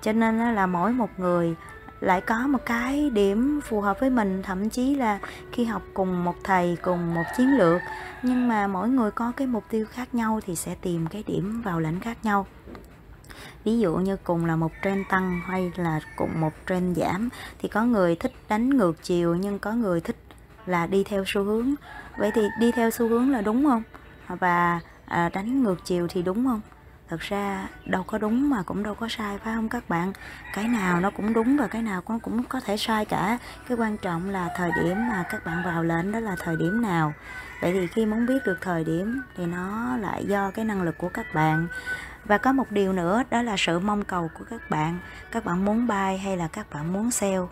[0.02, 1.54] Cho nên là mỗi một người
[2.00, 4.42] lại có một cái điểm phù hợp với mình.
[4.42, 5.18] Thậm chí là
[5.52, 7.80] khi học cùng một thầy, cùng một chiến lược,
[8.22, 11.62] nhưng mà mỗi người có cái mục tiêu khác nhau thì sẽ tìm cái điểm
[11.62, 12.46] vào lãnh khác nhau
[13.68, 17.28] ví dụ như cùng là một trend tăng hay là cùng một trend giảm
[17.58, 20.16] thì có người thích đánh ngược chiều nhưng có người thích
[20.66, 21.74] là đi theo xu hướng.
[22.18, 23.82] Vậy thì đi theo xu hướng là đúng không?
[24.28, 26.60] Và à, đánh ngược chiều thì đúng không?
[27.08, 30.12] Thật ra đâu có đúng mà cũng đâu có sai, phải không các bạn?
[30.54, 33.38] Cái nào nó cũng đúng và cái nào cũng cũng có thể sai cả.
[33.68, 36.82] Cái quan trọng là thời điểm mà các bạn vào lệnh đó là thời điểm
[36.82, 37.12] nào.
[37.60, 40.98] Vậy thì khi muốn biết được thời điểm thì nó lại do cái năng lực
[40.98, 41.66] của các bạn.
[42.24, 44.98] Và có một điều nữa, đó là sự mong cầu của các bạn.
[45.30, 47.42] Các bạn muốn bay hay là các bạn muốn sell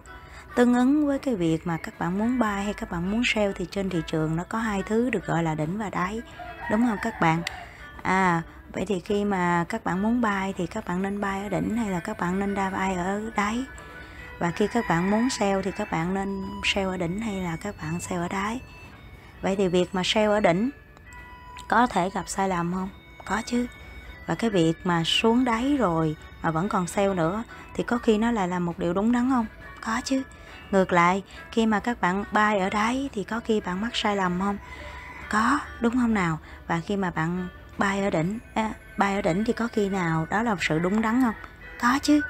[0.57, 3.53] tương ứng với cái việc mà các bạn muốn buy hay các bạn muốn sell
[3.55, 6.23] thì trên thị trường nó có hai thứ được gọi là đỉnh và đáy.
[6.71, 7.43] Đúng không các bạn?
[8.03, 11.49] À vậy thì khi mà các bạn muốn bay thì các bạn nên bay ở
[11.49, 13.65] đỉnh hay là các bạn nên đa bay ở đáy?
[14.39, 17.57] Và khi các bạn muốn sell thì các bạn nên sell ở đỉnh hay là
[17.57, 18.61] các bạn sell ở đáy?
[19.43, 20.71] Vậy thì việc mà sell ở đỉnh
[21.69, 22.89] có thể gặp sai lầm không?
[23.25, 23.67] Có chứ.
[24.27, 27.43] Và cái việc mà xuống đáy rồi mà vẫn còn sale nữa
[27.75, 29.47] thì có khi nó lại là một điều đúng đắn không?
[29.81, 30.23] Có chứ.
[30.71, 34.17] Ngược lại, khi mà các bạn bay ở đáy thì có khi bạn mắc sai
[34.17, 34.59] lầm không?
[35.31, 36.39] Có, đúng không nào?
[36.67, 37.49] Và khi mà bạn
[37.79, 40.79] bay ở đỉnh à, bay ở đỉnh thì có khi nào đó là một sự
[40.79, 41.35] đúng đắn không?
[41.81, 42.21] Có chứ.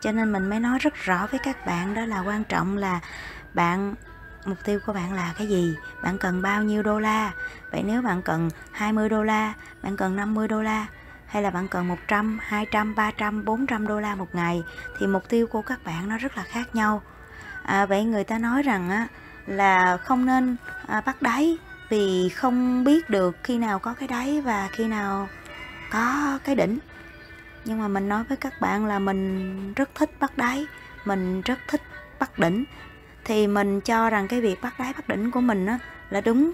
[0.00, 3.00] Cho nên mình mới nói rất rõ với các bạn đó là quan trọng là
[3.54, 3.94] bạn
[4.44, 5.76] mục tiêu của bạn là cái gì?
[6.02, 7.32] Bạn cần bao nhiêu đô la?
[7.70, 10.86] Vậy nếu bạn cần 20 đô la bạn cần 50 đô la
[11.26, 14.62] hay là bạn cần 100, 200, 300, 400 đô la một ngày
[14.98, 17.02] thì mục tiêu của các bạn nó rất là khác nhau.
[17.62, 19.06] À, vậy người ta nói rằng á,
[19.46, 21.58] là không nên à, bắt đáy
[21.94, 25.28] vì không biết được khi nào có cái đáy và khi nào
[25.90, 26.78] có cái đỉnh.
[27.64, 30.66] Nhưng mà mình nói với các bạn là mình rất thích bắt đáy,
[31.04, 31.82] mình rất thích
[32.18, 32.64] bắt đỉnh.
[33.24, 35.78] Thì mình cho rằng cái việc bắt đáy bắt đỉnh của mình á,
[36.10, 36.52] là đúng.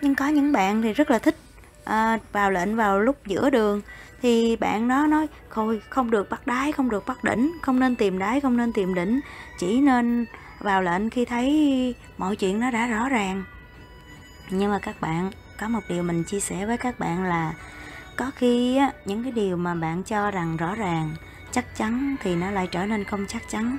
[0.00, 1.36] Nhưng có những bạn thì rất là thích
[1.84, 3.82] à, vào lệnh vào lúc giữa đường
[4.22, 7.96] thì bạn đó nói thôi không được bắt đáy không được bắt đỉnh không nên
[7.96, 9.20] tìm đáy không nên tìm đỉnh
[9.58, 10.24] chỉ nên
[10.58, 13.44] vào lệnh khi thấy mọi chuyện nó đã rõ ràng
[14.50, 17.54] nhưng mà các bạn có một điều mình chia sẻ với các bạn là
[18.16, 21.14] có khi á, những cái điều mà bạn cho rằng rõ ràng
[21.52, 23.76] chắc chắn thì nó lại trở nên không chắc chắn.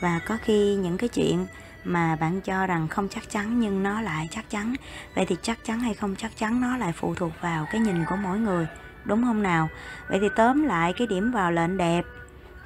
[0.00, 1.46] Và có khi những cái chuyện
[1.84, 4.74] mà bạn cho rằng không chắc chắn nhưng nó lại chắc chắn.
[5.14, 8.04] Vậy thì chắc chắn hay không chắc chắn nó lại phụ thuộc vào cái nhìn
[8.04, 8.66] của mỗi người
[9.04, 9.68] đúng không nào?
[10.08, 12.04] Vậy thì tóm lại cái điểm vào lệnh đẹp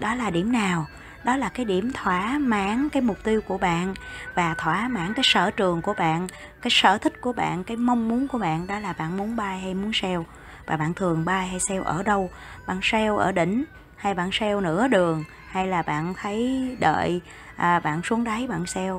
[0.01, 0.87] đó là điểm nào?
[1.24, 3.94] Đó là cái điểm thỏa mãn cái mục tiêu của bạn
[4.34, 6.26] và thỏa mãn cái sở trường của bạn
[6.62, 8.66] cái sở thích của bạn cái mong muốn của bạn.
[8.66, 10.20] Đó là bạn muốn bay hay muốn sell.
[10.66, 12.30] Và bạn thường bay hay sell ở đâu?
[12.66, 13.64] Bạn sell ở đỉnh
[13.96, 15.24] hay bạn sell nửa đường?
[15.48, 17.20] Hay là bạn thấy đợi
[17.56, 18.94] à, bạn xuống đáy bạn sell?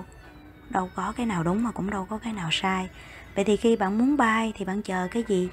[0.70, 2.90] Đâu có cái nào đúng mà cũng đâu có cái nào sai.
[3.36, 5.50] Vậy thì khi bạn muốn bay thì bạn chờ cái gì?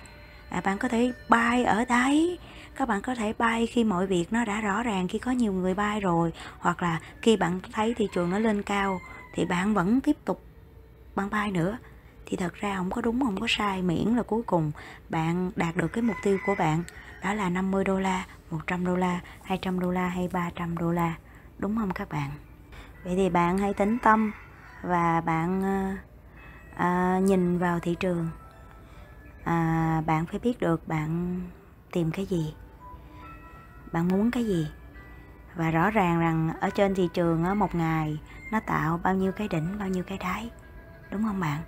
[0.51, 2.39] À, bạn có thể bay ở đáy
[2.77, 5.53] các bạn có thể bay khi mọi việc nó đã rõ ràng khi có nhiều
[5.53, 9.01] người bay rồi hoặc là khi bạn thấy thị trường nó lên cao
[9.35, 10.43] thì bạn vẫn tiếp tục
[11.15, 11.79] bạn bay nữa.
[12.27, 14.73] Thì thật ra không có đúng không có sai miễn là cuối cùng
[15.09, 16.83] bạn đạt được cái mục tiêu của bạn
[17.23, 21.15] đó là 50 đô la 100 đô la 200 đô la hay 300 đô la
[21.59, 22.31] đúng không các bạn?
[23.05, 24.33] Vậy thì bạn hãy tính tâm
[24.83, 25.63] và bạn
[26.77, 28.29] à, nhìn vào thị trường.
[29.45, 31.41] À, bạn phải biết được bạn
[31.93, 32.55] tìm cái gì
[33.93, 34.69] bạn muốn cái gì?
[35.55, 38.19] Và rõ ràng rằng ở trên thị trường ở một ngày
[38.53, 40.51] nó tạo bao nhiêu cái đỉnh bao nhiêu cái đáy.
[41.11, 41.61] Đúng không bạn?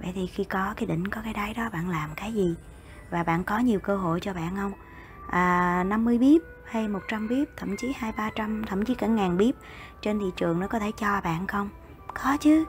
[0.00, 2.54] Vậy thì khi có cái đỉnh có cái đáy đó bạn làm cái gì?
[3.10, 4.72] Và bạn có nhiều cơ hội cho bạn không?
[5.30, 9.36] À, 50 bip hay 100 bip thậm chí hai ba trăm thậm chí cả ngàn
[9.36, 9.54] bip
[10.02, 11.68] trên thị trường nó có thể cho bạn không?
[12.22, 12.64] Có chứ.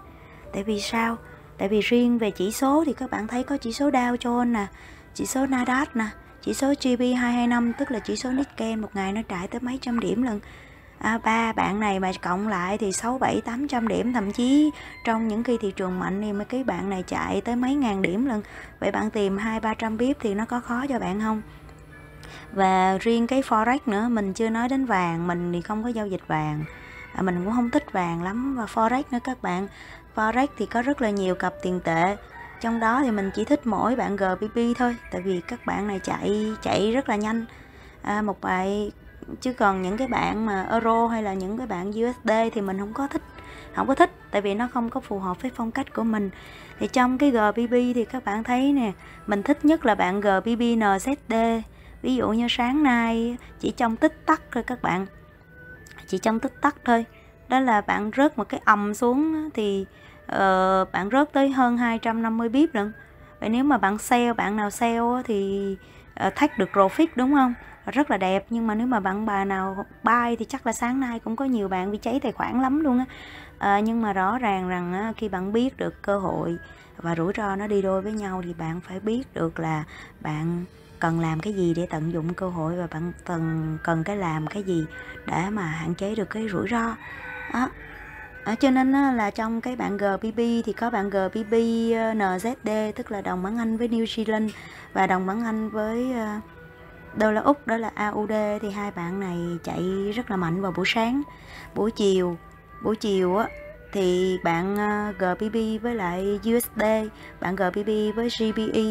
[0.54, 1.18] Tại vì sao?
[1.58, 4.52] Tại vì riêng về chỉ số thì các bạn thấy có chỉ số Dow Jones
[4.52, 4.68] nè
[5.14, 6.06] chỉ số Nasdaq nè
[6.42, 10.00] chỉ số GB225 tức là chỉ số Nikkei một ngày nó trải tới mấy trăm
[10.00, 10.40] điểm lần.
[11.00, 14.72] À, ba bạn này mà cộng lại thì sáu bảy tám trăm điểm thậm chí
[15.06, 18.02] trong những khi thị trường mạnh thì mấy cái bạn này chạy tới mấy ngàn
[18.02, 18.42] điểm lần.
[18.80, 21.42] Vậy bạn tìm hai ba trăm thì nó có khó cho bạn không?
[22.52, 26.08] Và riêng cái forex nữa mình chưa nói đến vàng mình thì không có giao
[26.08, 26.64] dịch vàng.
[27.14, 28.56] À, mình cũng không thích vàng lắm.
[28.56, 29.68] Và forex nữa các bạn
[30.16, 32.18] forex thì có rất là nhiều cặp tiền tệ
[32.60, 35.99] trong đó thì mình chỉ thích mỗi bạn GBP thôi tại vì các bạn này
[35.99, 37.45] chạy chạy rất là nhanh.
[38.01, 38.91] À, một bài
[39.41, 42.80] chứ còn những cái bạn mà euro hay là những cái bạn USD thì mình
[42.80, 43.22] không có thích
[43.76, 46.30] không có thích tại vì nó không có phù hợp với phong cách của mình.
[46.80, 48.91] Thì trong cái GBP thì các bạn thấy nè
[49.28, 51.62] mình thích nhất là bạn GBP NZD
[52.01, 55.05] ví dụ như sáng nay chỉ trong tích tắc thôi các bạn.
[56.07, 57.05] Chỉ trong tích tắc thôi.
[57.49, 59.86] Đó là bạn rớt một cái ầm xuống thì
[60.36, 62.91] uh, bạn rớt tới hơn 250 bip lận.
[63.39, 65.77] Vậy nếu mà bạn sale bạn nào sale thì
[66.15, 67.53] ờ, uh, thách được profit đúng không?
[67.86, 70.99] Rất là đẹp nhưng mà nếu mà bạn bà nào buy thì chắc là sáng
[70.99, 73.05] nay cũng có nhiều bạn bị cháy tài khoản lắm luôn á.
[73.57, 76.57] À, nhưng mà rõ ràng rằng á, khi bạn biết được cơ hội
[76.97, 79.84] và rủi ro nó đi đôi với nhau thì bạn phải biết được là
[80.21, 80.65] bạn
[80.99, 84.47] cần làm cái gì để tận dụng cơ hội và bạn cần cần cái làm
[84.47, 84.86] cái gì
[85.25, 86.95] để mà hạn chế được cái rủi ro.
[87.53, 87.69] Đó
[88.44, 91.54] À, cho nên là trong cái bạn GBP thì có bạn GBP
[91.96, 94.50] ờ, NZD tức là đồng bảng Anh với New Zealand
[94.94, 96.40] và đồng bảng Anh với ờ,
[97.16, 98.32] đô la Úc đó là AUD
[98.62, 101.22] thì hai bạn này chạy rất là mạnh vào buổi sáng
[101.76, 102.38] buổi chiều
[102.84, 103.48] buổi chiều á
[103.92, 104.78] thì bạn
[105.20, 106.84] GBP với lại USD
[107.40, 108.84] bạn GBP với GBE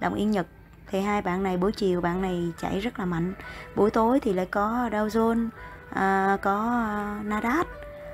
[0.00, 0.46] đồng yên Nhật.
[0.90, 3.34] Thì hai bạn này buổi chiều bạn này chạy rất là mạnh
[3.74, 5.48] buổi tối thì lại có Dow Jones
[5.90, 6.54] à, có
[7.20, 7.64] uh, Nasdaq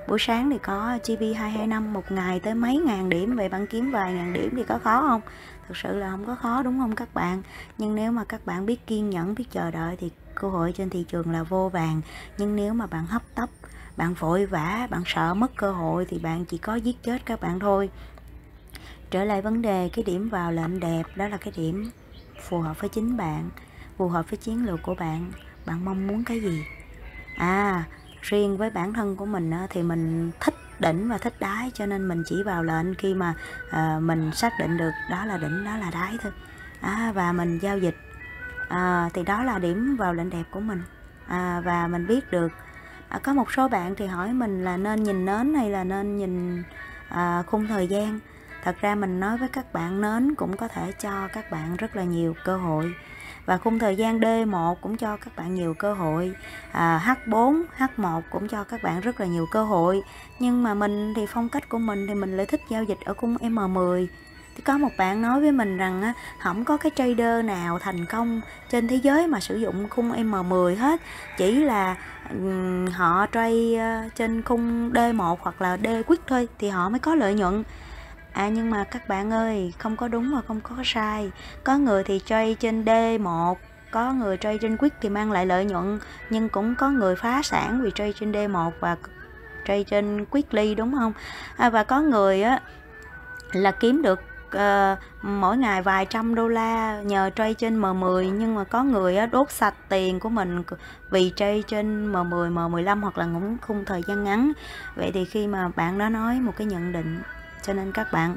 [0.09, 4.13] buổi sáng thì có GB225 một ngày tới mấy ngàn điểm vậy bạn kiếm, vài
[4.13, 5.21] ngàn điểm thì có khó không?
[5.69, 7.43] Thực sự là không có khó, đúng không các bạn?
[7.79, 10.91] Nhưng nếu mà các bạn biết kiên nhẫn, biết chờ đợi thì cơ hội trên
[10.91, 12.01] thị trường là vô vàng.
[12.39, 13.51] Nhưng nếu mà bạn hấp tấp,
[13.97, 17.41] bạn vội vã, bạn sợ mất cơ hội thì bạn chỉ có giết chết các
[17.41, 17.91] bạn thôi.
[19.11, 21.91] Trở lại vấn đề, cái điểm vào lệnh đẹp, đó là cái điểm
[22.49, 23.51] phù hợp với chính bạn,
[23.97, 25.33] phù hợp với chiến lược của bạn.
[25.67, 26.65] Bạn mong muốn cái gì?
[27.37, 27.85] À
[28.23, 32.09] riêng với bản thân của mình thì mình thích đỉnh và thích đáy cho nên
[32.09, 33.35] mình chỉ vào lệnh khi mà
[33.71, 36.33] à, mình xác định được đó là đỉnh đó là đáy thôi.
[36.81, 37.97] À, và mình giao dịch
[38.69, 40.83] à, thì đó là điểm vào lệnh đẹp của mình.
[41.27, 42.53] À, và mình biết được
[43.09, 46.17] à, có một số bạn thì hỏi mình là nên nhìn nến hay là nên
[46.17, 46.63] nhìn
[47.09, 48.19] à, khung thời gian.
[48.65, 51.97] Thật ra mình nói với các bạn nến cũng có thể cho các bạn rất
[51.97, 52.95] là nhiều cơ hội
[53.47, 56.33] và khung thời gian D1 cũng cho các bạn nhiều cơ hội.
[56.73, 60.03] À, H4 H1 cũng cho các bạn rất là nhiều cơ hội.
[60.39, 63.15] Nhưng mà mình thì phong cách của mình thì mình lại thích giao dịch ở
[63.15, 64.07] khung M10
[64.57, 68.07] thì có một bạn nói với mình rằng á, không có cái trader nào thành
[68.07, 68.41] công
[68.71, 71.01] trên thế giới mà sử dụng khung M10 hết.
[71.39, 71.97] Chỉ là
[72.31, 76.99] um, họ trade uh, trên khung D1 hoặc là D quick thôi thì họ mới
[76.99, 77.63] có lợi nhuận.
[78.33, 81.31] À nhưng mà các bạn ơi, không có đúng và không có sai.
[81.65, 83.55] Có người thì trade trên D1,
[83.91, 85.99] có người trade trên Quick thì mang lại lợi nhuận,
[86.31, 88.97] nhưng cũng có người phá sản vì trade trên D1 và
[89.67, 91.13] trade trên Quickly đúng không?
[91.57, 92.61] À, và có người á
[93.53, 94.21] là kiếm được
[94.57, 99.17] uh, mỗi ngày vài trăm đô la nhờ trade trên M10 nhưng mà có người
[99.17, 100.63] á, đốt sạch tiền của mình
[101.11, 104.53] vì trade trên M10, M15 hoặc là ngủ khung thời gian ngắn.
[104.97, 107.23] Vậy thì khi mà bạn đó nói một cái nhận định
[107.63, 108.37] cho nên các bạn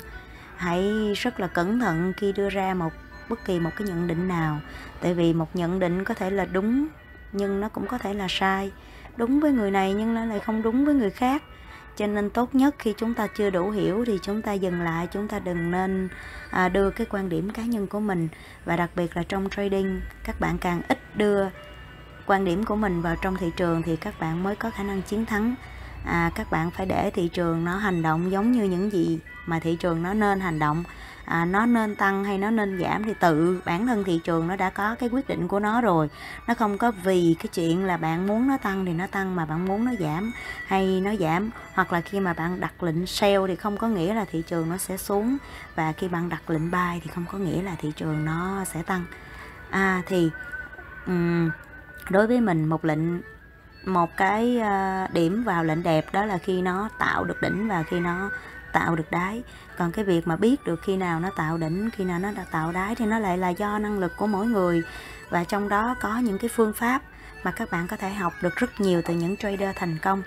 [0.58, 2.94] hãy rất là cẩn thận khi đưa ra một
[3.30, 4.60] bất kỳ một cái nhận định nào.
[5.02, 6.88] Tại vì một nhận định có thể là đúng
[7.32, 8.72] nhưng nó cũng có thể là sai.
[9.18, 11.44] Đúng với người này nhưng nó lại không đúng với người khác.
[11.96, 15.08] Cho nên tốt nhất khi chúng ta chưa đủ hiểu thì chúng ta dừng lại
[15.12, 16.10] chúng ta đừng nên
[16.50, 18.28] à, đưa cái quan điểm cá nhân của mình.
[18.66, 21.48] Và đặc biệt là trong trading các bạn càng ít đưa
[22.26, 25.02] quan điểm của mình vào trong thị trường thì các bạn mới có khả năng
[25.02, 25.56] chiến thắng
[26.06, 29.60] à, các bạn phải để thị trường nó hành động giống như những gì mà
[29.60, 30.84] thị trường nó nên hành động.
[31.26, 34.56] À, nó nên tăng hay nó nên giảm thì tự bản thân thị trường nó
[34.56, 36.10] đã có cái quyết định của nó rồi.
[36.48, 39.46] Nó không có vì cái chuyện là bạn muốn nó tăng thì nó tăng mà
[39.46, 40.32] bạn muốn nó giảm
[40.68, 41.50] hay nó giảm.
[41.74, 44.70] Hoặc là khi mà bạn đặt lệnh sell thì không có nghĩa là thị trường
[44.70, 45.38] nó sẽ xuống
[45.76, 48.84] và khi bạn đặt lệnh buy thì không có nghĩa là thị trường nó sẽ
[48.84, 49.06] tăng.
[49.70, 50.30] À thì
[51.08, 51.50] um,
[52.10, 53.22] đối với mình một lệnh
[53.86, 57.84] một cái ờ, điểm vào lệnh đẹp đó là khi nó tạo được đỉnh và
[57.84, 58.30] khi nó
[58.74, 59.44] tạo được đáy.
[59.78, 62.46] Còn cái việc mà biết được khi nào nó tạo đỉnh, khi nào nó đã
[62.52, 64.84] tạo đáy thì nó lại là do năng lực của mỗi người.
[65.30, 67.02] Và trong đó có những cái phương pháp
[67.44, 70.24] mà các bạn có thể học được rất nhiều từ những trader thành công.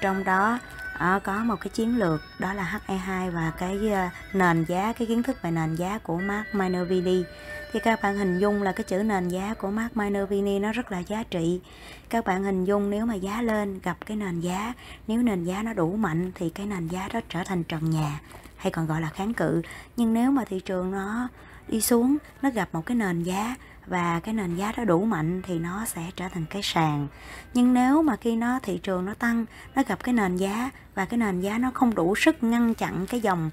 [0.00, 0.58] Trong đó
[0.98, 5.06] ờ, có một cái chiến lược đó là HE2 và cái ờ, nền giá, cái
[5.06, 7.24] kiến thức về nền giá của Mark Minervini
[7.72, 10.92] thì các bạn hình dung là cái chữ nền giá của Mark Minervini nó rất
[10.92, 11.60] là giá trị.
[12.08, 14.72] Các bạn hình dung nếu mà giá lên gặp cái nền giá,
[15.08, 18.20] nếu nền giá nó đủ mạnh thì cái nền giá đó trở thành trần nhà,
[18.56, 19.62] hay còn gọi là kháng cự.
[19.96, 21.28] Nhưng nếu mà thị trường nó
[21.68, 23.54] đi xuống, nó gặp một cái nền giá
[23.86, 27.08] và cái nền giá đó đủ mạnh thì nó sẽ trở thành cái sàn.
[27.54, 29.44] Nhưng nếu mà khi nó, thị trường nó tăng,
[29.74, 33.06] nó gặp cái nền giá và cái nền giá nó không đủ sức ngăn chặn
[33.06, 33.50] cái dòng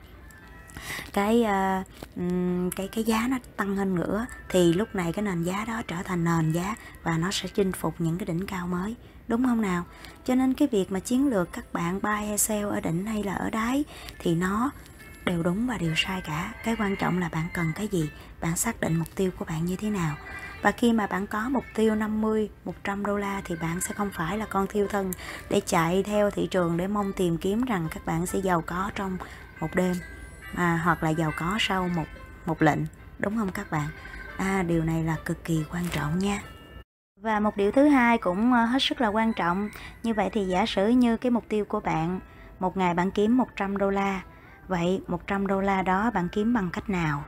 [1.14, 5.66] cái uh, cái cái giá nó tăng hơn nữa thì lúc này cái nền giá
[5.66, 8.96] đó trở thành nền giá và nó sẽ chinh phục những cái đỉnh cao mới
[9.28, 9.84] đúng không nào?
[10.26, 13.24] Cho nên cái việc mà chiến lược các bạn buy hay sell ở đỉnh hay
[13.24, 13.84] là ở đáy
[14.20, 14.72] thì nó
[15.26, 16.54] đều đúng và đều sai cả.
[16.64, 18.10] Cái quan trọng là bạn cần cái gì
[18.42, 20.16] bạn xác định mục tiêu của bạn như thế nào.
[20.62, 24.10] Và khi mà bạn có mục tiêu 50, 100 đô la thì bạn sẽ không
[24.14, 25.12] phải là con thiêu thân
[25.50, 28.92] để chạy theo thị trường để mong tìm kiếm rằng các bạn sẽ giàu có
[28.96, 29.18] trong
[29.60, 29.96] một đêm
[30.56, 32.06] à, hoặc là giàu có sau một
[32.45, 32.80] một lệnh
[33.20, 33.88] đúng không các bạn?
[34.38, 36.41] À, điều này là cực kỳ quan trọng nha.
[37.22, 39.70] Và một điều thứ hai cũng ờ, hết sức là quan trọng.
[40.04, 42.20] Như vậy thì giả sử như cái mục tiêu của bạn
[42.60, 44.22] một ngày bạn kiếm 100 đô la
[44.68, 47.24] vậy 100 đô la đó bạn kiếm bằng cách nào?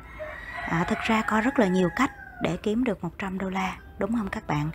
[0.70, 2.12] À, thực ra có rất là nhiều cách
[2.42, 4.70] để kiếm được 100 đô la đúng không các bạn?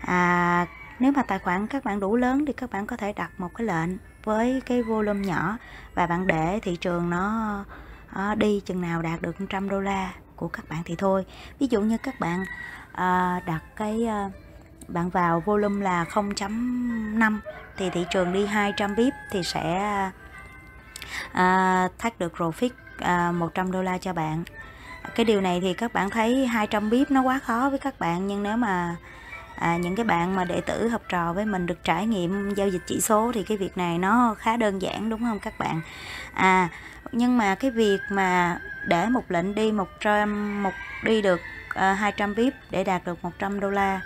[0.00, 0.66] À,
[0.98, 3.54] nếu mà tài khoản các bạn đủ lớn thì các bạn có thể đặt một
[3.54, 3.90] cái lệnh
[4.24, 5.56] với cái volume nhỏ.
[5.94, 7.64] Và bạn để thị trường nó
[8.12, 11.24] ờ, đi chừng nào đạt được 100 đô la của các bạn thì thôi.
[11.58, 12.44] Ví dụ như các bạn
[12.92, 14.30] ờ, đặt cái ờ,
[14.88, 17.38] bạn vào volume là 0.5
[17.76, 20.10] thì thị trường đi 200 pip thì sẽ
[21.32, 24.44] à, thắt được profit à, 100 đô la cho bạn.
[25.14, 28.26] Cái điều này thì các bạn thấy 200 pip nó quá khó với các bạn
[28.26, 28.96] nhưng nếu mà
[29.60, 32.68] à, những cái bạn mà đệ tử học trò với mình được trải nghiệm giao
[32.68, 35.80] dịch chỉ số thì cái việc này nó khá đơn giản đúng không các bạn?
[36.32, 36.68] À
[37.12, 40.72] nhưng mà cái việc mà để một lệnh đi 100 một
[41.04, 41.40] đi được
[41.70, 44.00] uh, 200 bip để đạt được 100 đô la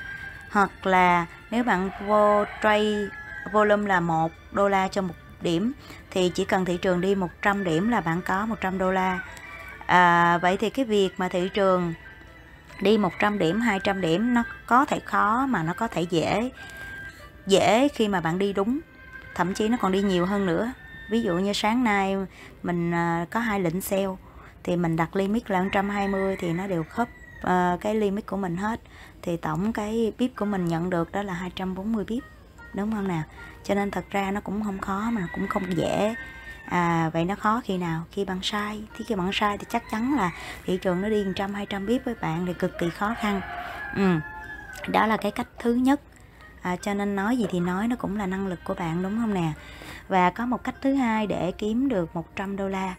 [0.50, 3.08] hoặc là nếu bạn vô trade
[3.52, 5.72] volume là 1 đô la cho một điểm
[6.10, 9.18] thì chỉ cần thị trường đi 100 điểm là bạn có 100 đô la.
[9.86, 11.94] À, vậy thì cái việc mà thị trường
[12.82, 16.50] đi 100 điểm 200 điểm nó có thể khó mà nó có thể dễ
[17.46, 18.80] dễ khi mà bạn đi đúng.
[19.34, 20.72] Thậm chí nó còn đi nhiều hơn nữa.
[21.10, 22.16] Ví dụ như sáng nay
[22.62, 24.06] mình à, có hai lệnh sale
[24.64, 27.08] thì mình đặt limit là 120 thì nó đều khớp
[27.38, 28.80] uh, cái limit của mình hết.
[29.22, 32.22] Thì tổng cái pip của mình nhận được đó là 240 pip
[32.74, 33.22] đúng không nào?
[33.64, 36.14] Cho nên thật ra nó cũng không khó mà cũng không dễ
[36.72, 38.04] à, vậy nó khó khi nào?
[38.10, 38.82] Khi bạn sai.
[38.96, 40.30] Thì khi bạn sai thì chắc chắn là
[40.64, 43.40] thị trường nó đi 100 200 bip với bạn thì cực kỳ khó khăn.
[43.96, 44.18] Ừ.
[44.88, 46.00] đó là cái cách thứ nhất.
[46.62, 49.18] À, cho nên nói gì thì nói nó cũng là năng lực của bạn đúng
[49.20, 49.52] không nè?
[50.08, 52.94] Và có một cách thứ hai để kiếm được 100 đô la.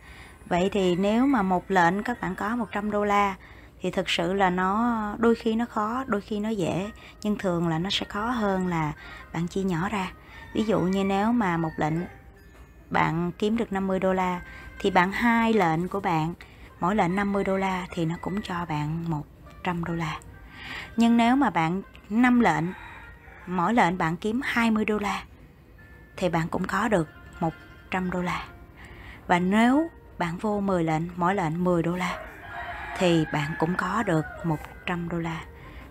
[0.46, 3.36] Vậy thì nếu mà một lệnh các bạn có 100 đô la
[3.82, 6.92] thì thực sự là nó đôi khi nó khó đôi khi nó dễ.
[7.24, 8.94] Nhưng thường là nó sẽ khó hơn là
[9.34, 10.12] bạn chia nhỏ ra.
[10.54, 11.94] Ví dụ như nếu mà một lệnh
[12.94, 14.42] bạn kiếm được 50 đô la
[14.80, 16.34] thì bạn hai lệnh của bạn
[16.80, 20.20] mỗi lệnh 50 đô la thì nó cũng cho bạn 100 đô la.
[20.98, 22.64] Nhưng nếu mà bạn 5 lệnh
[23.48, 25.24] mỗi lệnh bạn kiếm 20 đô la
[26.18, 27.08] thì bạn cũng có được
[27.40, 28.46] 100 đô la.
[29.28, 32.18] Và nếu bạn vô 10 lệnh mỗi lệnh 10 đô la
[32.98, 35.42] thì bạn cũng có được 100 đô la.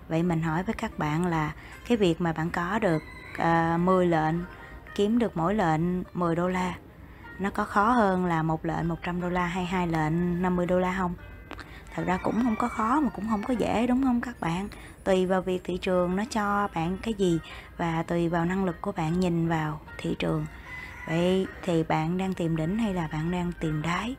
[0.08, 1.52] Vậy mình hỏi với các bạn là
[1.88, 3.02] cái việc mà bạn có được
[3.38, 4.34] ờ, uh, 10 lệnh
[4.94, 6.74] kiếm được mỗi lệnh 10 đô la
[7.38, 10.78] nó có khó hơn là một lệnh 100 đô la hay hai lệnh 50 đô
[10.78, 11.14] la không?
[11.94, 14.68] Thật ra cũng không có khó mà cũng không có dễ đúng không các bạn?
[15.04, 17.38] Tùy vào việc thị trường nó cho bạn cái gì
[17.76, 20.46] và tùy vào năng lực của bạn nhìn vào thị trường.
[21.06, 24.16] Vậy thì bạn đang tìm đỉnh hay là bạn đang tìm đáy?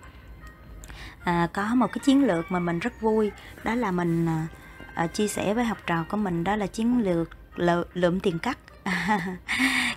[1.23, 3.31] À, có một cái chiến lược mà mình rất vui
[3.63, 4.47] đó là mình à,
[4.93, 7.29] à chia sẻ với học trò của mình đó là chiến lược
[7.93, 8.57] lượm tiền cắt.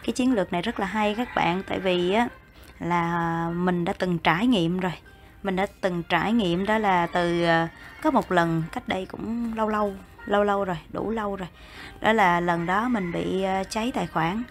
[0.05, 2.29] Cái chiến lược này rất là hay các bạn tại vì á
[2.81, 4.93] là à, mình đã từng trải nghiệm rồi.
[5.43, 7.69] Mình đã từng trải nghiệm đó là từ à,
[8.03, 9.95] có một lần cách đây cũng lâu lâu
[10.27, 11.49] lâu lâu rồi đủ lâu rồi.
[12.01, 14.43] Đó là lần đó mình bị à, cháy tài khoản.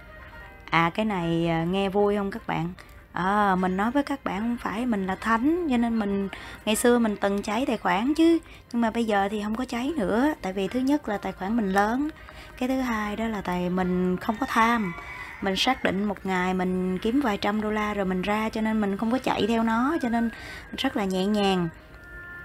[0.70, 2.74] À cái này nghe vui không các bạn?
[3.12, 6.30] À, mình nói với các bạn không phải mình là thánh cho nên mình
[6.66, 8.40] ngày xưa mình từng cháy tài khoản chứ.
[8.72, 11.32] Nhưng mà bây giờ thì không có cháy nữa tại vì thứ nhất là tài
[11.32, 12.10] khoản mình lớn
[12.58, 14.94] cái thứ hai đó là tài mình không có tham
[15.42, 18.62] mình xác định một ngày mình kiếm vài trăm đô la rồi mình ra cho
[18.62, 20.30] nên mình không có chạy theo nó cho nên
[20.78, 21.70] rất là nhẹ nhàng.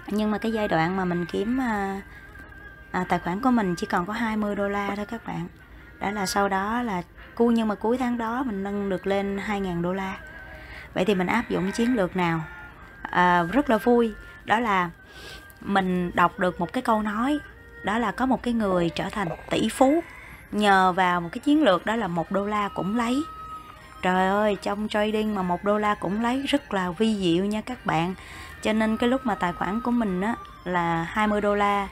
[0.07, 2.01] Nhưng mà cái giai đoạn mà mình kiếm à,
[2.91, 5.47] à, tài khoản của mình chỉ còn có 20 đô la thôi các bạn.
[5.99, 7.01] Đó là sau đó là
[7.35, 10.17] cu nhưng mà cuối tháng đó mình nâng được lên 2.000 đô la.
[10.93, 12.41] Vậy thì mình áp dụng chiến lược nào?
[13.01, 14.13] À, rất là vui.
[14.45, 14.89] Đó là
[15.61, 17.39] mình đọc được một cái câu nói
[17.83, 20.03] đó là có một cái người trở thành tỷ phú
[20.51, 23.23] nhờ vào một cái chiến lược đó là một đô la cũng lấy.
[24.01, 27.61] Trời ơi trong trading mà một đô la cũng lấy rất là vi diệu nha
[27.61, 28.13] các bạn.
[28.61, 31.87] Cho nên cái lúc mà tài khoản của mình á là 20 đô la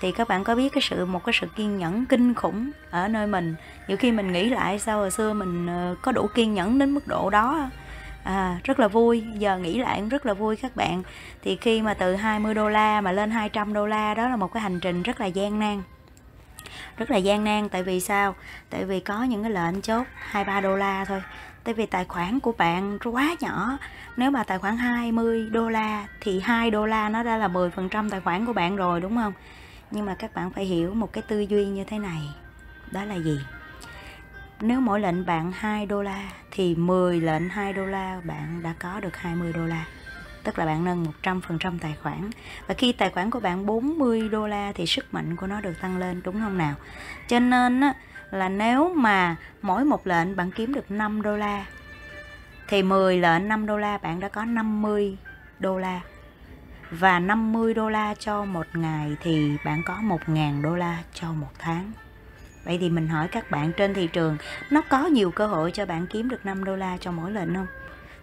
[0.00, 3.08] thì các bạn có biết cái sự một cái sự kiên nhẫn kinh khủng ở
[3.08, 3.54] nơi mình.
[3.88, 6.94] Nhiều khi mình nghĩ lại sao hồi xưa mình ờ, có đủ kiên nhẫn đến
[6.94, 7.70] mức độ đó.
[8.24, 11.02] À, rất là vui giờ nghĩ lại cũng rất là vui các bạn.
[11.42, 14.52] Thì khi mà từ 20 đô la mà lên 200 đô la đó là một
[14.52, 15.82] cái hành trình rất là gian nan
[16.96, 18.34] rất là gian nan, tại vì sao?
[18.70, 21.22] Tại vì có những cái lệnh chốt 23 đô la thôi.
[21.64, 23.78] Tại vì tài khoản của bạn quá nhỏ.
[24.16, 28.10] Nếu mà tài khoản 20 đô la thì 2 đô la nó đã là 10%
[28.10, 29.32] tài khoản của bạn rồi, đúng không?
[29.90, 32.22] Nhưng mà các bạn phải hiểu một cái tư duy như thế này.
[32.90, 33.40] Đó là gì?
[34.60, 38.74] Nếu mỗi lệnh bạn 2 đô la thì 10 lệnh 2 đô la bạn đã
[38.78, 39.84] có được 20 đô la
[40.46, 42.30] tức là bạn nâng 100% tài khoản.
[42.66, 45.80] Và khi tài khoản của bạn 40 đô la thì sức mạnh của nó được
[45.80, 46.74] tăng lên đúng không nào?
[47.28, 47.94] Cho nên á,
[48.30, 51.66] là nếu mà mỗi một lệnh bạn kiếm được 5 đô la
[52.68, 55.16] thì 10 lệnh 5 đô la bạn đã có 50
[55.58, 56.00] đô la.
[56.90, 61.52] Và 50 đô la cho một ngày thì bạn có 1.000 đô la cho một
[61.58, 61.92] tháng.
[62.64, 64.36] Vậy thì mình hỏi các bạn trên thị trường
[64.70, 67.54] nó có nhiều cơ hội cho bạn kiếm được 5 đô la cho mỗi lệnh
[67.54, 67.66] không?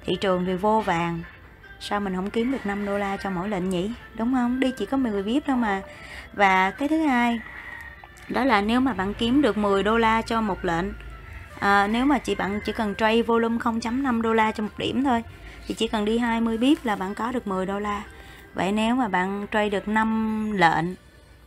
[0.05, 1.21] Thị trường thì vô vàng.
[1.85, 3.91] Sao mình không kiếm được 5 đô la cho mỗi lệnh nhỉ?
[4.15, 4.59] Đúng không?
[4.59, 5.81] Đi chỉ có 10 VIP thôi mà
[6.33, 7.39] Và cái thứ hai
[8.29, 10.85] Đó là nếu mà bạn kiếm được 10 đô la cho một lệnh
[11.59, 15.03] à, Nếu mà chỉ bạn chỉ cần trade volume 0.5 đô la cho một điểm
[15.03, 15.23] thôi
[15.67, 18.03] Thì chỉ cần đi 20 VIP là bạn có được 10 đô la
[18.53, 20.85] Vậy nếu mà bạn trade được 5 lệnh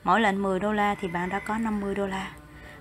[0.05, 2.31] Mỗi lệnh 10 đô la thì bạn đã có 50 đô la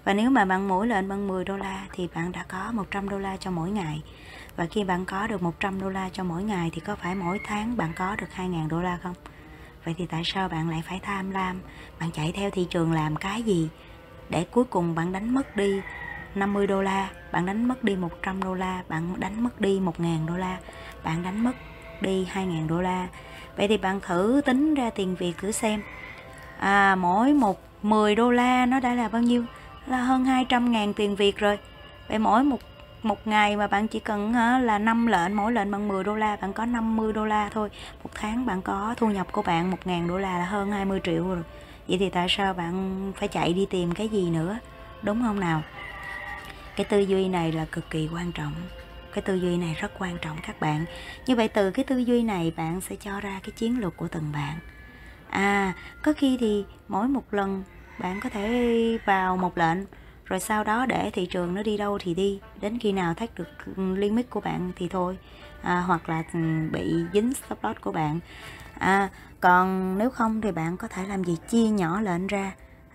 [0.05, 3.09] và nếu mà bạn mỗi lệnh bằng 10 đô la thì bạn đã có 100
[3.09, 4.01] đô la cho mỗi ngày.
[4.55, 7.39] Và khi bạn có được 100 đô la cho mỗi ngày thì có phải mỗi
[7.43, 9.13] tháng bạn có được 2.000 đô la không?
[9.85, 11.61] Vậy thì tại sao bạn lại phải tham lam?
[11.99, 13.69] Bạn chạy theo thị trường làm cái gì?
[14.29, 15.81] Để cuối cùng bạn đánh mất đi
[16.35, 20.25] 50 đô la, bạn đánh mất đi 100 đô la, bạn đánh mất đi 1.000
[20.25, 20.57] đô la,
[21.03, 21.53] bạn đánh mất
[22.01, 23.07] đi 2.000 đô la.
[23.57, 25.81] Vậy thì bạn thử tính ra tiền Việt thử xem.
[26.59, 29.45] À, mỗi một 10 đô la nó đã là bao nhiêu?
[29.87, 31.59] là hơn 200 ngàn tiền Việt rồi
[32.07, 32.57] vậy mỗi một
[33.05, 36.35] một ngày mà bạn chỉ cần là 5 lệnh, mỗi lệnh bằng 10 đô la,
[36.35, 37.69] bạn có 50 đô la thôi.
[38.03, 40.99] Một tháng bạn có thu nhập của bạn 1 ngàn đô la là hơn 20
[41.03, 41.43] triệu rồi.
[41.87, 44.57] Vậy thì tại sao bạn phải chạy đi tìm cái gì nữa?
[45.01, 45.61] Đúng không nào?
[46.75, 48.53] Cái tư duy này là cực kỳ quan trọng.
[49.13, 50.85] Cái tư duy này rất quan trọng các bạn.
[51.25, 54.07] Như vậy từ cái tư duy này bạn sẽ cho ra cái chiến lược của
[54.07, 54.59] từng bạn.
[55.29, 57.63] À có khi thì mỗi một lần
[57.99, 59.77] bạn có thể vào một lệnh
[60.25, 62.39] rồi sau đó để thị trường nó đi đâu thì đi.
[62.61, 65.17] Đến khi nào thách được limit của bạn thì thôi.
[65.61, 66.39] À, hoặc là ừ,
[66.71, 68.19] bị dính stop loss của bạn.
[68.79, 69.09] À,
[69.39, 71.37] còn nếu không thì bạn có thể làm gì?
[71.49, 72.51] Chia nhỏ lệnh ra.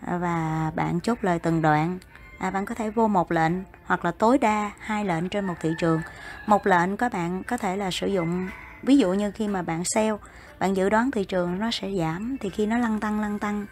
[0.06, 1.98] À, và bạn chốt lời từng đoạn.
[2.38, 3.52] À, bạn có thể vô một lệnh
[3.84, 6.00] hoặc là tối đa hai lệnh trên một thị trường.
[6.46, 8.48] Một lệnh các bạn có thể là sử dụng.
[8.82, 10.14] Ví dụ như khi mà bạn sell
[10.58, 13.66] bạn dự đoán thị trường nó sẽ giảm thì khi nó lăn tăng lăn tăng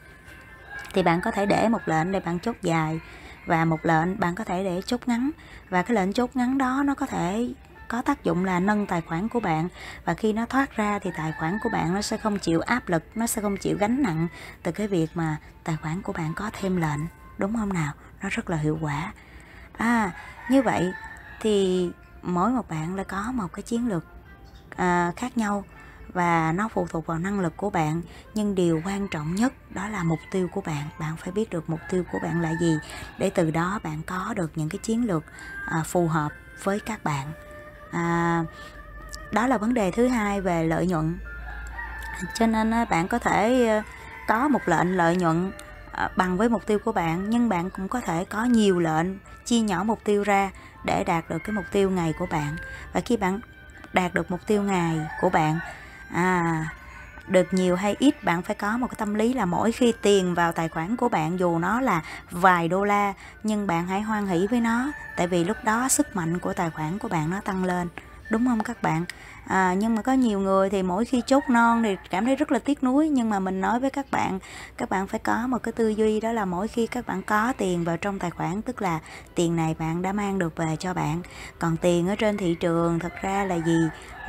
[0.95, 3.01] thì bạn có thể để một lệnh để bạn chốt dài
[3.49, 5.31] và một lệnh bạn có thể để chốt ngắn.
[5.69, 7.55] Và cái lệnh chốt ngắn đó nó có thể
[7.89, 9.69] có tác dụng là nâng tài khoản của bạn.
[10.05, 12.89] Và khi nó thoát ra thì tài khoản của bạn nó sẽ không chịu áp
[12.89, 14.29] lực nó sẽ không chịu gánh nặng
[14.63, 17.01] từ cái việc mà tài khoản của bạn có thêm lệnh.
[17.39, 17.93] Đúng không nào?
[18.23, 19.13] Nó rất là hiệu quả.
[19.77, 20.13] À
[20.51, 20.93] như vậy
[21.41, 21.91] thì
[22.23, 24.05] mỗi một bạn là có một cái chiến lược
[24.77, 25.65] à, khác nhau
[26.13, 28.03] và nó phụ thuộc vào năng lực của bạn.
[28.35, 30.89] Nhưng điều quan trọng nhất đó là mục tiêu của bạn.
[31.01, 32.79] Bạn phải biết được mục tiêu của bạn là gì
[33.19, 35.25] để từ đó bạn có được những cái chiến lược
[35.67, 36.33] à, phù hợp
[36.63, 37.33] với các bạn.
[37.91, 38.45] À,
[39.33, 41.19] đó là vấn đề thứ hai về lợi nhuận.
[42.35, 43.83] Cho nên bạn có thể ờ,
[44.29, 45.53] có một lệnh lợi nhuận
[45.93, 49.07] à, bằng với mục tiêu của bạn nhưng bạn cũng có thể có nhiều lệnh
[49.45, 50.51] chia nhỏ mục tiêu ra
[50.85, 52.57] để đạt được cái mục tiêu ngày của bạn.
[52.93, 53.41] Và khi bạn
[53.93, 55.59] đạt được mục tiêu ngày của bạn
[56.13, 56.69] à
[57.29, 60.35] được nhiều hay ít bạn phải có một cái tâm lý là mỗi khi tiền
[60.35, 64.27] vào tài khoản của bạn, dù nó là vài đô la, nhưng bạn hãy hoan
[64.27, 67.41] hỷ với nó, tại vì lúc đó sức mạnh của tài khoản của bạn nó
[67.41, 67.89] tăng lên.
[68.31, 69.05] Đúng không các bạn?
[69.49, 72.53] À, nhưng mà có nhiều người thì mỗi khi chốt non thì cảm thấy rất
[72.53, 73.09] là tiếc nuối.
[73.09, 74.39] Nhưng mà mình nói với các bạn
[74.77, 77.53] các bạn phải có một cái tư duy đó là mỗi khi các bạn có
[77.59, 79.01] tiền vào trong tài khoản tức là
[79.35, 81.23] tiền này bạn đã mang được về cho bạn.
[81.59, 83.79] Còn tiền ở trên thị trường thật ra là gì?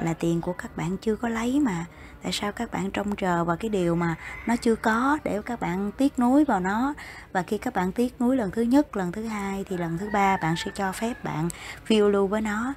[0.03, 1.85] Là tiền của các bạn chưa có lấy mà.
[2.23, 4.15] Tại sao các bạn trông chờ vào cái điều mà
[4.45, 6.93] nó chưa có để các bạn tiếc nuối vào nó?
[7.31, 10.09] Và khi các bạn tiếc nuối lần thứ nhất lần thứ hai thì lần thứ
[10.13, 11.49] ba bạn sẽ cho phép bạn
[11.85, 12.73] phiêu lưu với nó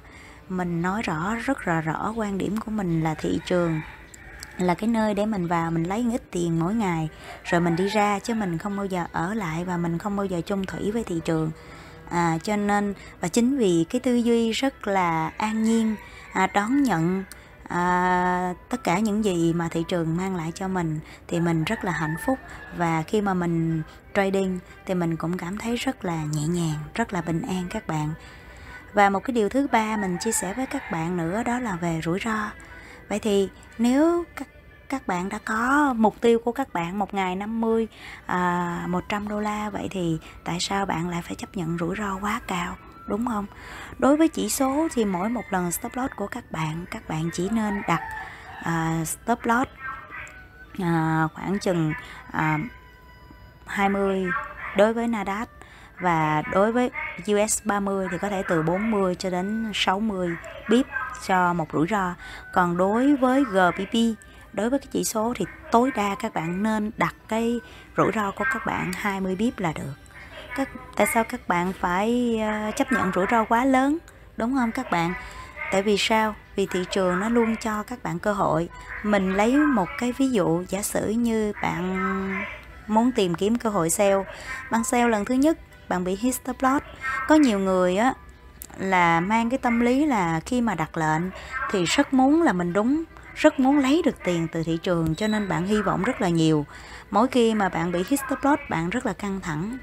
[0.49, 3.81] mình nói rõ rất là rõ quan điểm của mình là thị trường
[4.57, 7.09] là cái nơi để mình vào mình lấy ít tiền mỗi ngày
[7.43, 10.25] rồi mình đi ra chứ mình không bao giờ ở lại và mình không bao
[10.25, 11.51] giờ chung thủy với thị trường.
[12.09, 15.95] À, cho nên và chính vì cái tư duy rất là an nhiên
[16.33, 17.23] à, đón nhận
[17.67, 21.83] à, tất cả những gì mà thị trường mang lại cho mình thì mình rất
[21.83, 22.39] là hạnh phúc.
[22.77, 23.81] Và khi mà mình
[24.13, 27.87] trading thì mình cũng cảm thấy rất là nhẹ nhàng rất là bình an các
[27.87, 28.13] bạn
[28.93, 31.75] và một cái điều thứ ba mình chia sẻ với các bạn nữa đó là
[31.75, 32.51] về rủi ro.
[33.09, 34.47] Vậy thì nếu các
[34.89, 37.87] các bạn đã có mục tiêu của các bạn một ngày 50
[38.25, 42.17] à, 100 đô la vậy thì tại sao bạn lại phải chấp nhận rủi ro
[42.21, 42.75] quá cao
[43.07, 43.45] đúng không?
[43.99, 47.29] Đối với chỉ số thì mỗi một lần stop loss của các bạn các bạn
[47.33, 48.01] chỉ nên đặt
[48.63, 49.71] à, stop loss
[50.79, 51.93] à, khoảng chừng
[52.31, 52.59] à,
[53.65, 54.25] 20
[54.77, 55.45] đối với Nasdaq
[56.03, 56.91] và đối với
[57.31, 60.29] US 30 thì có thể từ 40 cho đến 60
[60.69, 60.85] bip
[61.27, 62.15] cho một rủi ro.
[62.53, 63.93] Còn đối với gpp
[64.53, 67.59] đối với cái chỉ số thì tối đa các bạn nên đặt cái
[67.97, 69.93] rủi ro của các bạn 20 bip là được.
[70.55, 73.97] Các, tại sao các bạn phải ờ, chấp nhận rủi ro quá lớn?
[74.37, 75.13] Đúng không các bạn?
[75.71, 76.35] Tại vì sao?
[76.55, 78.69] Vì thị trường nó luôn cho các bạn cơ hội.
[79.03, 82.43] Mình lấy một cái ví dụ giả sử như bạn
[82.87, 84.23] muốn tìm kiếm cơ hội sale.
[84.71, 85.57] Bạn sale lần thứ nhất
[85.89, 86.83] bạn bị histoplot
[87.27, 88.13] có nhiều người á,
[88.77, 91.21] là mang cái tâm lý là khi mà đặt lệnh
[91.71, 93.03] thì rất muốn là mình đúng,
[93.35, 96.29] rất muốn lấy được tiền từ thị trường, cho nên bạn hy vọng rất là
[96.29, 96.65] nhiều.
[97.11, 99.77] Mỗi khi mà bạn bị histoplot bạn rất là căng thẳng.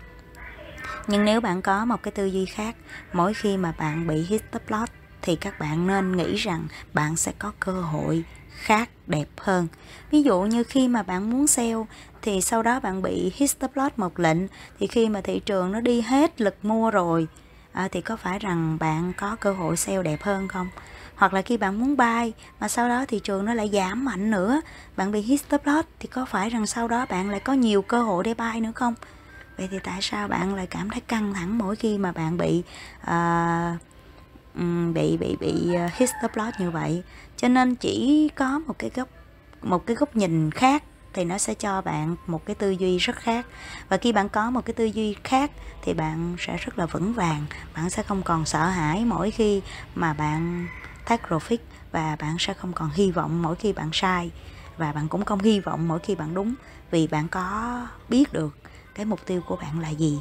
[1.06, 2.76] Nhưng nếu bạn có một cái tư duy khác,
[3.12, 4.88] mỗi khi mà bạn bị histoplot
[5.22, 9.68] thì các bạn nên nghĩ rằng bạn sẽ có cơ hội khác, đẹp hơn.
[10.10, 11.80] Ví dụ như khi mà bạn muốn sell
[12.22, 14.38] thì sau đó bạn bị hit stop loss một lệnh.
[14.78, 17.26] Thì khi mà thị trường nó đi hết lực mua rồi
[17.72, 20.68] à, thì có phải rằng bạn có cơ hội sell đẹp hơn không?
[21.16, 24.30] Hoặc là khi bạn muốn buy mà sau đó thị trường nó lại giảm mạnh
[24.30, 24.60] nữa
[24.96, 27.82] bạn bị hit stop loss thì có phải rằng sau đó bạn lại có nhiều
[27.82, 28.94] cơ hội để buy nữa không?
[29.58, 32.62] Vậy thì tại sao bạn lại cảm thấy căng thẳng mỗi khi mà bạn bị
[33.10, 33.80] uh,
[34.94, 37.02] bị bị bị à, hit stop loss như vậy?
[37.36, 39.08] Cho nên chỉ có một cái góc
[39.62, 40.82] một cái góc nhìn khác
[41.12, 43.46] thì nó sẽ cho bạn một cái tư duy rất khác.
[43.88, 45.50] Và khi bạn có một cái tư duy khác
[45.82, 47.46] thì bạn sẽ rất là vững vàng
[47.76, 49.62] bạn sẽ không còn sợ hãi mỗi khi
[49.94, 50.66] mà bạn
[51.06, 51.58] thác profit
[51.92, 54.30] và bạn sẽ không còn hy vọng mỗi khi bạn sai.
[54.76, 56.54] Và bạn cũng không hy vọng mỗi khi bạn đúng
[56.90, 58.56] vì bạn có biết được
[58.94, 60.18] cái mục tiêu của bạn là gì.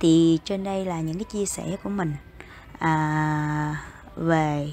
[0.00, 2.14] Thì trên đây là những cái chia sẻ của mình
[2.78, 3.82] à,
[4.16, 4.72] về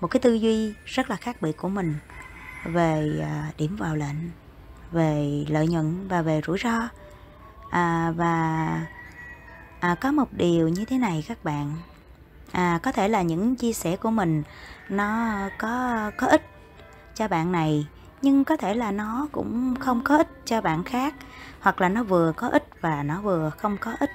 [0.00, 1.94] một cái tư duy rất là khác biệt của mình
[2.64, 4.16] về à, điểm vào lệnh
[4.92, 6.88] về lợi nhuận và về rủi ro.
[7.70, 8.86] À, và
[9.80, 11.76] à, có một điều như thế này các bạn.
[12.52, 14.42] À, có thể là những chia sẻ của mình
[14.88, 16.42] nó có có ích
[17.14, 17.86] cho bạn này
[18.22, 21.14] nhưng có thể là nó cũng không có ích cho bạn khác
[21.60, 24.10] hoặc là nó vừa có ích và nó vừa không có ích.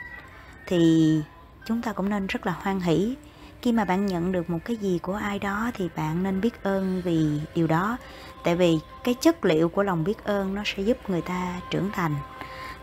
[0.65, 1.21] Thì
[1.65, 3.15] chúng ta cũng nên rất là hoan hỷ.
[3.61, 6.63] Khi mà bạn nhận được một cái gì của ai đó thì bạn nên biết
[6.63, 7.97] ơn vì điều đó
[8.43, 11.89] tại vì cái chất liệu của lòng biết ơn nó sẽ giúp người ta trưởng
[11.93, 12.15] thành.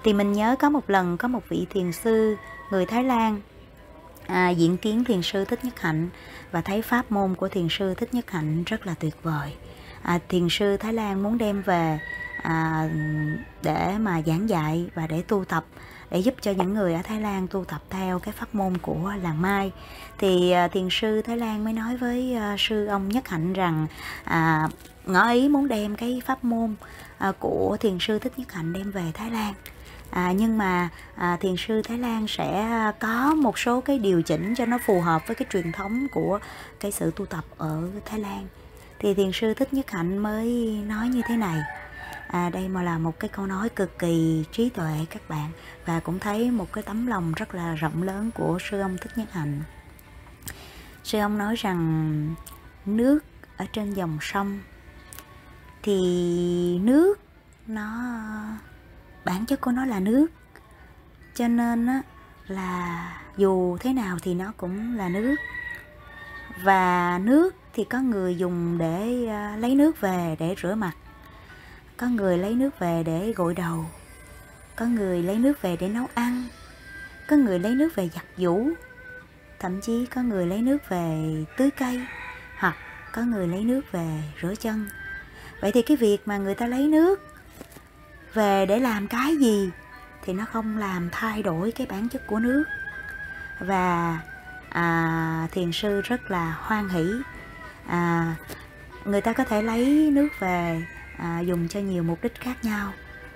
[0.05, 2.37] Thì mình nhớ có một lần có một vị thiền sư
[2.71, 3.41] người thái lan
[4.27, 6.09] à, diễn kiến thiền sư thích nhất hạnh
[6.53, 9.53] và thấy pháp môn của thiền sư thích nhất hạnh rất là tuyệt vời.
[10.03, 11.99] À, thiền sư thái lan muốn đem về
[12.43, 12.89] à,
[13.63, 15.65] để mà giảng dạy và để tu tập
[16.11, 19.13] để giúp cho những người ở Thái Lan tu tập theo cái pháp môn của
[19.23, 19.73] làng Mai.
[20.19, 23.87] Thì à, thiền sư Thái Lan mới nói với à, sư ông Nhất Hạnh rằng
[24.25, 24.69] à,
[25.07, 26.75] ngỏ ý muốn đem cái pháp môn
[27.19, 29.55] à, của thiền sư Thích Nhất Hạnh đem về Thái Lan.
[30.11, 34.23] À, nhưng mà à, thiền sư Thái Lan sẽ à, có một số cái điều
[34.23, 36.39] chỉnh cho nó phù hợp với cái truyền thống của
[36.81, 38.47] cái sự tu tập ở Thái Lan.
[38.99, 41.61] Thì thiền sư Thích Nhất Hạnh mới nói như thế này.
[42.27, 45.51] À, đây mà là một cái câu nói cực kỳ trí tuệ các bạn
[45.87, 49.19] và cũng thấy một cái tấm lòng rất là rộng lớn của sư ông Thích
[49.19, 49.63] Nhất Hạnh.
[51.05, 52.35] Sư ông nói rằng
[52.87, 53.19] nước
[53.57, 54.61] ở trên dòng sông
[55.87, 57.19] thì nước
[57.67, 57.89] nó
[59.25, 60.27] bản chất của nó là nước.
[61.35, 62.03] Cho nên á,
[62.47, 65.37] là dù thế nào thì nó cũng là nước.
[66.63, 70.93] Và nước thì có người dùng để à, lấy nước về để rửa mặt.
[71.97, 73.87] Có người lấy nước về để gội đầu.
[74.77, 76.45] Có người lấy nước về để nấu ăn.
[77.29, 78.69] Có người lấy nước về giặt giũ.
[79.59, 82.03] Thậm chí có người lấy nước về tưới cây.
[82.59, 82.77] Hoặc
[83.13, 84.87] có người lấy nước về rửa chân
[85.61, 87.21] vậy thì cái việc mà người ta lấy nước
[88.35, 89.71] về để làm cái gì
[90.25, 92.65] thì nó không làm thay đổi cái bản chất của nước.
[93.61, 94.19] Và
[94.69, 97.05] à, thiền sư rất là hoan hỷ.
[97.87, 98.35] À,
[99.05, 100.83] người ta có thể lấy nước về
[101.19, 102.93] à, dùng cho nhiều mục đích khác nhau.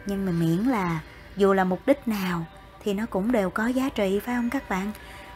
[0.06, 1.00] Nhưng mà miễn là
[1.36, 2.46] dù là mục đích nào
[2.84, 4.92] thì nó cũng đều có giá trị phải không các bạn?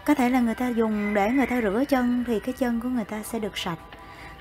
[0.07, 2.89] Có thể là người ta dùng để người ta rửa chân thì cái chân của
[2.89, 3.78] người ta sẽ được sạch.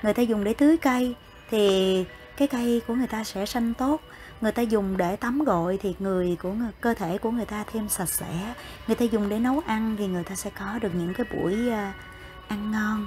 [0.02, 1.14] Người ta dùng để tưới cây
[1.50, 2.04] thì
[2.36, 4.00] cái cây của người ta sẽ xanh tốt.
[4.40, 7.64] Người ta dùng để tắm gội thì người của người, cơ thể của người ta
[7.72, 8.54] thêm sạch sẽ.
[8.86, 11.70] Người ta dùng để nấu ăn thì người ta sẽ có được những cái buổi
[11.70, 11.90] ờ,
[12.48, 13.06] ăn ngon.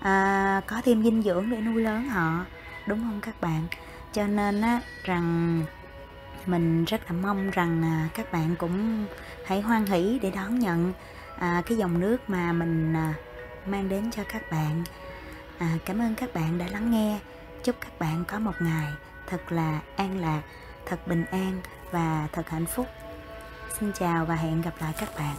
[0.00, 2.44] À, có thêm dinh dưỡng để nuôi lớn họ.
[2.86, 3.62] Đúng không các bạn?
[4.12, 5.62] Cho nên á rằng
[6.46, 9.06] mình rất là mong rằng à, các bạn cũng
[9.46, 10.92] hãy hoan hỷ để đón nhận
[11.38, 13.14] à, cái dòng nước mà mình à,
[13.66, 14.84] mang đến cho các bạn.
[15.58, 17.18] À, cảm ơn các bạn đã lắng nghe
[17.68, 18.92] chúc các bạn có một ngày
[19.26, 20.42] thật là an lạc,
[20.86, 21.60] thật bình an
[21.90, 22.86] và thật hạnh phúc.
[23.78, 25.36] Xin chào và hẹn gặp lại các bạn.